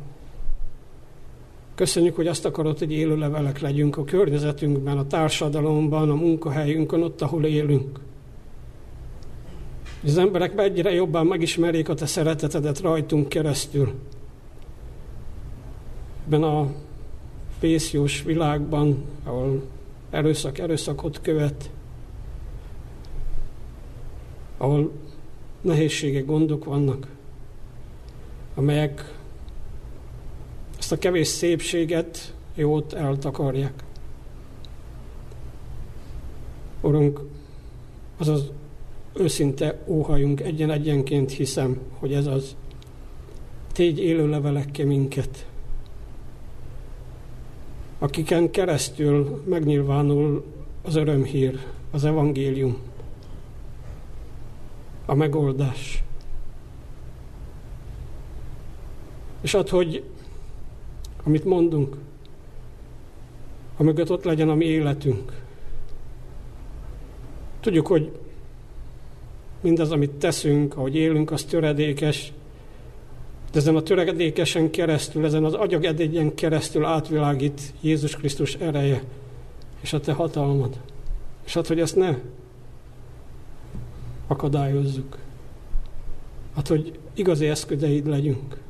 Köszönjük, 1.81 2.17
hogy 2.17 2.27
azt 2.27 2.45
akarod, 2.45 2.79
hogy 2.79 2.93
élő 2.93 3.17
levelek 3.17 3.61
legyünk 3.61 3.97
a 3.97 4.05
környezetünkben, 4.05 4.99
a 4.99 5.07
társadalomban, 5.07 6.11
a 6.11 6.15
munkahelyünkön, 6.15 7.03
ott, 7.03 7.21
ahol 7.21 7.45
élünk. 7.45 8.01
Az 10.05 10.19
emberek 10.19 10.59
egyre 10.59 10.93
jobban 10.93 11.27
megismerjék 11.27 11.89
a 11.89 11.95
te 11.95 12.07
szeretetedet 12.07 12.81
rajtunk 12.81 13.29
keresztül. 13.29 13.93
Ebben 16.27 16.43
a 16.43 16.67
fészjós 17.59 18.23
világban, 18.23 19.05
ahol 19.25 19.63
erőszak 20.11 20.59
erőszakot 20.59 21.21
követ, 21.21 21.71
ahol 24.59 24.93
nehézségek, 25.61 26.27
gondok 26.27 26.65
vannak 26.65 27.07
amelyek 28.55 29.20
ezt 30.91 30.99
a 30.99 31.03
kevés 31.03 31.27
szépséget, 31.27 32.35
jót 32.55 32.93
eltakarják. 32.93 33.85
Urunk, 36.81 37.21
az 38.19 38.29
az 38.29 38.51
őszinte 39.13 39.83
óhajunk 39.87 40.41
egyen-egyenként 40.41 41.31
hiszem, 41.31 41.81
hogy 41.99 42.13
ez 42.13 42.27
az. 42.27 42.57
Tégy 43.73 43.99
élő 43.99 44.29
levelekkel 44.29 44.87
minket, 44.87 45.47
akiken 47.99 48.51
keresztül 48.51 49.43
megnyilvánul 49.47 50.45
az 50.83 50.95
örömhír, 50.95 51.61
az 51.91 52.05
evangélium, 52.05 52.79
a 55.07 55.15
megoldás. 55.15 56.03
És 59.41 59.55
ad, 59.55 59.69
hogy 59.69 60.05
amit 61.25 61.45
mondunk, 61.45 61.97
amögött 63.77 64.11
ott 64.11 64.25
legyen 64.25 64.49
a 64.49 64.55
mi 64.55 64.65
életünk. 64.65 65.33
Tudjuk, 67.61 67.87
hogy 67.87 68.11
mindaz, 69.61 69.91
amit 69.91 70.11
teszünk, 70.11 70.77
ahogy 70.77 70.97
élünk, 70.97 71.31
az 71.31 71.45
töredékes, 71.45 72.33
de 73.53 73.59
ezen 73.59 73.77
a 73.77 73.83
töredékesen 73.83 74.71
keresztül, 74.71 75.25
ezen 75.25 75.45
az 75.45 75.55
agyagedégyen 75.55 76.35
keresztül 76.35 76.85
átvilágít 76.85 77.61
Jézus 77.81 78.17
Krisztus 78.17 78.55
ereje 78.55 79.03
és 79.81 79.93
a 79.93 80.01
te 80.01 80.13
hatalmad. 80.13 80.81
És 81.45 81.55
hát, 81.55 81.67
hogy 81.67 81.81
ezt 81.81 81.97
ne 81.97 82.17
akadályozzuk. 84.27 85.19
Hát, 86.55 86.69
hogy 86.69 86.99
igazi 87.15 87.47
eszködeid 87.47 88.07
legyünk. 88.07 88.61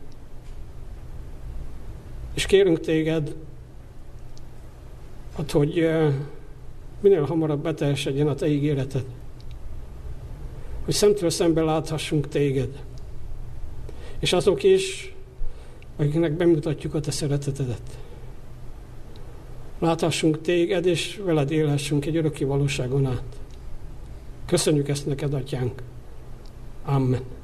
És 2.35 2.47
kérünk 2.47 2.81
téged, 2.81 3.35
hát, 5.37 5.51
hogy 5.51 5.91
minél 7.01 7.25
hamarabb 7.25 7.63
beteljesedjen 7.63 8.29
a 8.29 8.35
te 8.35 8.49
ígéreted. 8.49 9.05
Hogy 10.85 10.95
szemtől 10.95 11.31
szembe 11.31 11.63
láthassunk 11.63 12.29
téged. 12.29 12.83
És 14.19 14.33
azok 14.33 14.63
is, 14.63 15.15
akiknek 15.97 16.33
bemutatjuk 16.33 16.95
a 16.95 17.01
te 17.01 17.11
szeretetedet. 17.11 17.99
Láthassunk 19.79 20.41
téged, 20.41 20.87
és 20.87 21.21
veled 21.25 21.51
élhessünk 21.51 22.07
egy 22.07 22.17
öröki 22.17 22.45
valóságon 22.45 23.07
át. 23.07 23.23
Köszönjük 24.47 24.89
ezt 24.89 25.07
neked, 25.07 25.35
atyánk. 25.35 25.83
Amen. 26.85 27.40